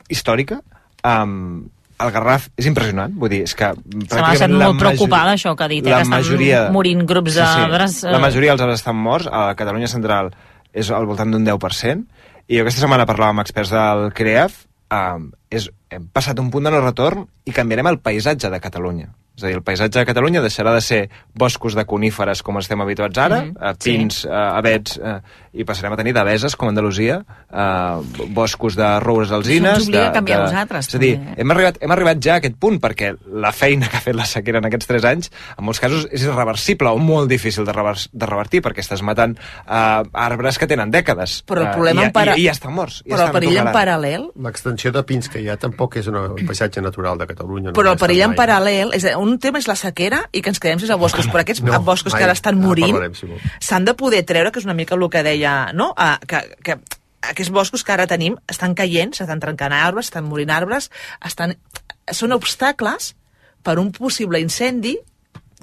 [0.09, 0.63] històrica,
[1.05, 1.69] um,
[1.99, 3.71] el Garraf és impressionant, vull dir, és que...
[3.75, 7.35] Se m'ha estat molt preocupada, això que ha dit, eh, que estan majoria, morint grups
[7.39, 7.97] d'arbres...
[7.97, 8.13] Sí, sí.
[8.13, 10.31] La majoria dels arbres estan morts, a Catalunya Central
[10.71, 12.05] és al voltant d'un 10%,
[12.49, 14.63] i aquesta setmana parlàvem amb experts del CREAF,
[14.95, 19.09] um, és, hem passat un punt de no retorn i canviarem el paisatge de Catalunya.
[19.39, 20.99] És a dir, el paisatge de Catalunya deixarà de ser
[21.39, 23.77] boscos de coníferes com estem habituats ara, mm -hmm.
[23.83, 24.27] pins, sí.
[24.27, 25.21] eh, avets, eh,
[25.53, 29.71] i passarem a tenir deveses com Andalusia, eh, boscos de roures alzines...
[29.71, 31.41] Això ens obliga de, a canviar de, nosaltres, És a dir, també.
[31.41, 34.25] hem arribat, hem arribat ja a aquest punt perquè la feina que ha fet la
[34.25, 37.95] sequera en aquests 3 anys, en molts casos, és irreversible o molt difícil de, rever,
[38.11, 41.43] de revertir perquè estàs matant eh, arbres que tenen dècades.
[41.47, 42.35] Però el problema eh, en para...
[42.35, 43.03] i, i, ja estan morts.
[43.05, 44.31] Ja però el perill en paral·lel...
[44.35, 47.73] L'extensió de pins que hi ha tampoc és un paisatge natural de Catalunya.
[47.77, 48.93] Però no el perill en paral·lel...
[48.97, 51.79] És, un tema és la sequera i que ens quedem sense boscos, però aquests no,
[51.85, 52.19] boscos mai.
[52.19, 52.97] que ara estan morint
[53.63, 55.93] s'han de poder treure, que és una mica el que deia, no?
[55.97, 56.79] Ah, que, que
[57.21, 60.89] aquests boscos que ara tenim estan caient, s'estan trencant arbres, estan morint arbres,
[61.25, 61.55] estan...
[62.11, 63.13] són obstacles
[63.63, 64.97] per un possible incendi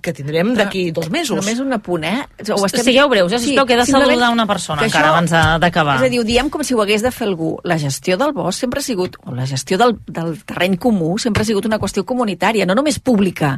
[0.06, 1.40] que tindrem d'aquí dos mesos.
[1.40, 2.22] Només un apunt, eh?
[2.54, 2.84] Ho estem...
[2.86, 3.40] Sigueu breus, eh?
[3.42, 5.98] Sisplau, sí, que he de saludar una persona encara abans d'acabar.
[5.98, 7.56] És a dir, ho diem com si ho hagués de fer algú.
[7.66, 11.42] La gestió del bosc sempre ha sigut, o la gestió del, del terreny comú sempre
[11.42, 13.56] ha sigut una qüestió comunitària, no només pública,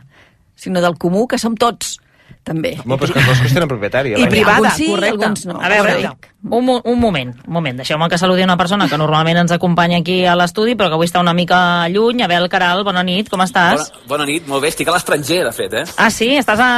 [0.56, 1.98] sinó del comú, que som tots
[2.48, 2.74] també.
[2.84, 4.08] Home, però és que els boscos tenen propietat.
[4.08, 5.16] I privada, sí, correcte.
[5.16, 5.58] alguns no.
[5.60, 6.12] A veure,
[6.48, 7.80] un, un moment, un moment.
[7.82, 11.08] Deixeu-me que saludi una persona que normalment ens acompanya aquí a l'estudi, però que avui
[11.08, 11.60] està una mica
[11.92, 12.22] lluny.
[12.24, 13.88] Abel Caral, bona nit, com estàs?
[13.88, 14.72] Bona, bona nit, molt bé.
[14.72, 15.84] Estic a l'estranger, de fet, eh?
[15.96, 16.30] Ah, sí?
[16.38, 16.70] Estàs a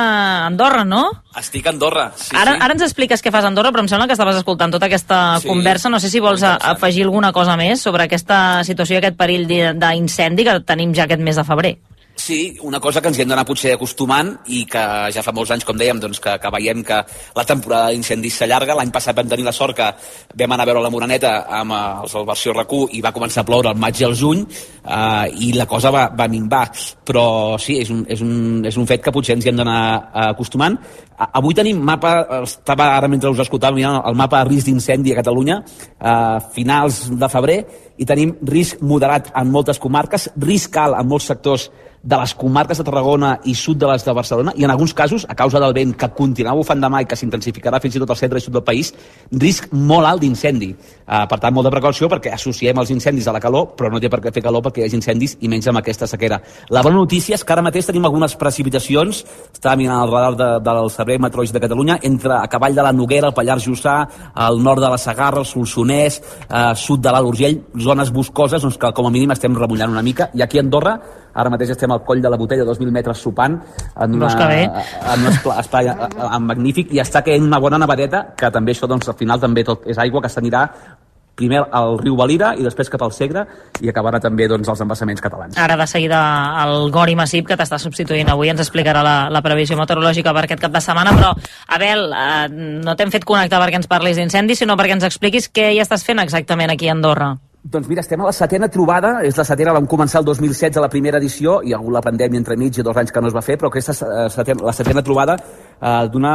[0.47, 1.05] Andorra, no?
[1.39, 2.65] Estic a Andorra, sí, ara, sí.
[2.65, 5.39] Ara ens expliques què fas a Andorra, però em sembla que estaves escoltant tota aquesta
[5.43, 5.93] sí, conversa.
[5.93, 10.47] No sé si vols afegir alguna cosa més sobre aquesta situació i aquest perill d'incendi
[10.47, 11.77] que tenim ja aquest mes de febrer.
[12.21, 14.81] Sí, una cosa que ens hi hem d'anar potser acostumant i que
[15.15, 16.99] ja fa molts anys, com dèiem, doncs, que, que veiem que
[17.39, 18.77] la temporada d'incendis s'allarga.
[18.77, 19.87] L'any passat vam tenir la sort que
[20.43, 21.31] vam anar a veure la Moraneta
[21.63, 24.19] amb eh, els del versió RAC1 i va començar a ploure al maig i al
[24.21, 26.67] juny eh, i la cosa va, va minvar.
[27.09, 27.25] Però
[27.57, 30.29] sí, és un, és, un, és un fet que potser ens hi hem d'anar eh,
[30.29, 30.77] acostumant.
[31.25, 35.23] Avui tenim mapa, estava ara mentre us escoltava mirant el mapa de risc d'incendi a
[35.23, 35.63] Catalunya,
[35.97, 37.63] eh, finals de febrer,
[37.97, 41.71] i tenim risc moderat en moltes comarques, risc alt en molts sectors
[42.03, 45.27] de les comarques de Tarragona i sud de les de Barcelona i en alguns casos,
[45.29, 48.17] a causa del vent que continuarà bufant demà i que s'intensificarà fins i tot al
[48.17, 48.93] centre i sud del país,
[49.33, 50.71] risc molt alt d'incendi.
[50.73, 54.09] Uh, per tant, molta precaució perquè associem els incendis a la calor, però no té
[54.09, 56.41] per què fer calor perquè hi hagi incendis i menys amb aquesta sequera.
[56.71, 60.51] La bona notícia és que ara mateix tenim algunes precipitacions, està mirant el radar de,
[60.65, 63.99] del Servei Meteorològic de Catalunya, entre a cavall de la Noguera, el Pallars Jussà,
[64.35, 68.81] al nord de la Sagarra, el Solsonès, uh, sud de l'Alt Urgell, zones boscoses doncs,
[68.81, 70.97] que com a mínim estem remullant una mica, i aquí a Andorra
[71.35, 73.59] Ara mateix estem al coll de la botella, 2.000 metres sopant,
[73.97, 78.51] en, una, en un espai eh, eh, magnífic, i està caient una bona nevadeta, que
[78.51, 80.67] també això, doncs, al final també tot és aigua que s'anirà
[81.41, 83.47] primer al riu Valira i després cap al Segre
[83.81, 85.57] i acabarà també doncs, els embassaments catalans.
[85.57, 86.21] Ara de seguida
[86.67, 90.65] el Gori Massip, que t'està substituint avui, ens explicarà la, la previsió meteorològica per aquest
[90.67, 91.33] cap de setmana, però,
[91.77, 92.49] Abel, eh,
[92.85, 96.05] no t'hem fet connectar perquè ens parlis d'incendis, sinó perquè ens expliquis què hi estàs
[96.07, 97.37] fent exactament aquí a Andorra.
[97.63, 100.81] Doncs mira, estem a la setena trobada, és la setena, vam començar el 2016 a
[100.81, 103.29] la primera edició, i ha hagut la pandèmia entre mig i dos anys que no
[103.29, 106.33] es va fer, però aquesta eh, setena, la setena trobada eh, d'una...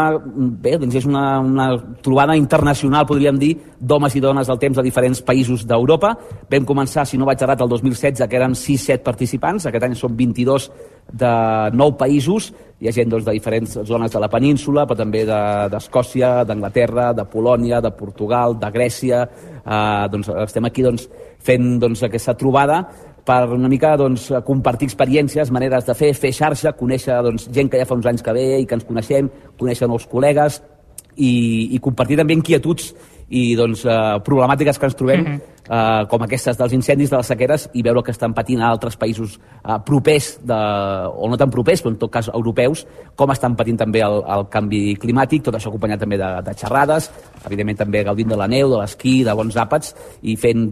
[0.61, 1.65] Bé, doncs és una, una
[2.05, 6.13] trobada internacional, podríem dir, d'homes i dones del temps de diferents països d'Europa.
[6.51, 10.13] Vam començar, si no vaig errat, el 2016, que eren 6-7 participants, aquest any són
[10.13, 10.69] 22
[11.09, 11.33] de
[11.73, 16.41] 9 països, hi ha gent doncs, de diferents zones de la península, però també d'Escòcia,
[16.41, 19.23] de, d'Anglaterra, de Polònia, de Portugal, de Grècia,
[19.63, 21.07] eh, doncs, estem aquí doncs,
[21.39, 22.83] fent doncs, aquesta trobada
[23.25, 27.79] per una mica doncs, compartir experiències, maneres de fer, fer xarxa, conèixer doncs, gent que
[27.81, 30.61] ja fa uns anys que ve i que ens coneixem, conèixer nous col·legues
[31.15, 31.33] i,
[31.73, 32.91] i compartir també inquietuds
[33.31, 37.17] i doncs, eh, problemàtiques que ens trobem mm -hmm eh, com aquestes dels incendis, de
[37.17, 40.59] les sequeres, i veure que estan patint a altres països eh, propers, de,
[41.09, 42.85] o no tan propers, però en tot cas europeus,
[43.15, 47.09] com estan patint també el, el canvi climàtic, tot això acompanyat també de, de xerrades,
[47.45, 49.93] evidentment també gaudint de la neu, de l'esquí, de bons àpats,
[50.23, 50.67] i fent,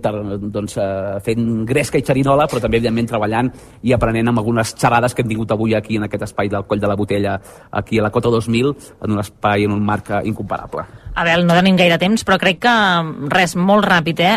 [0.53, 3.51] doncs, eh, fent gresca i xerinola, però també, evidentment, treballant
[3.83, 6.81] i aprenent amb algunes xerrades que hem tingut avui aquí en aquest espai del Coll
[6.81, 7.39] de la Botella,
[7.71, 8.73] aquí a la Cota 2000,
[9.03, 10.85] en un espai, en un marc incomparable.
[11.15, 12.73] Abel, no tenim gaire temps, però crec que
[13.29, 14.33] res, molt ràpid, eh?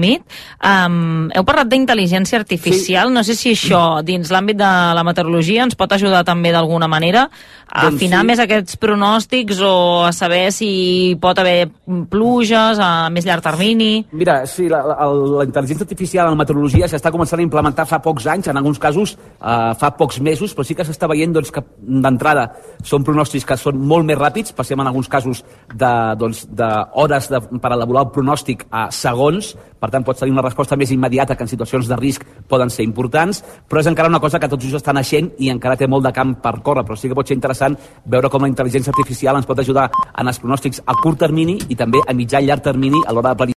[0.00, 0.24] Resumit.
[0.64, 3.08] Um, heu parlat d'intel·ligència artificial.
[3.08, 3.14] Sí.
[3.14, 7.28] No sé si això, dins l'àmbit de la meteorologia, ens pot ajudar també d'alguna manera
[7.70, 8.26] a doncs afinar sí.
[8.26, 9.74] més aquests pronòstics o
[10.08, 11.68] a saber si pot haver
[12.10, 14.06] pluges a més llarg termini.
[14.12, 18.00] Mira, sí, la, la, la intel·ligència artificial en la meteorologia s'està començant a implementar fa
[18.02, 21.52] pocs anys, en alguns casos uh, fa pocs mesos, però sí que s'està veient doncs,
[21.54, 22.48] que d'entrada
[22.82, 27.42] són pronòstics que són molt més ràpids, passem en alguns casos de doncs, d'hores de,
[27.62, 31.44] per elaborar el pronòstic a segons, per tant pots tenir una resposta més immediata que
[31.44, 34.80] en situacions de risc poden ser importants, però és encara una cosa que tots just
[34.80, 37.36] està naixent i encara té molt de camp per córrer, però sí que pot ser
[37.38, 37.76] interessant
[38.06, 41.76] veure com la intel·ligència artificial ens pot ajudar en els pronòstics a curt termini i
[41.76, 43.48] també a mitjà i llarg termini a l'hora de planificar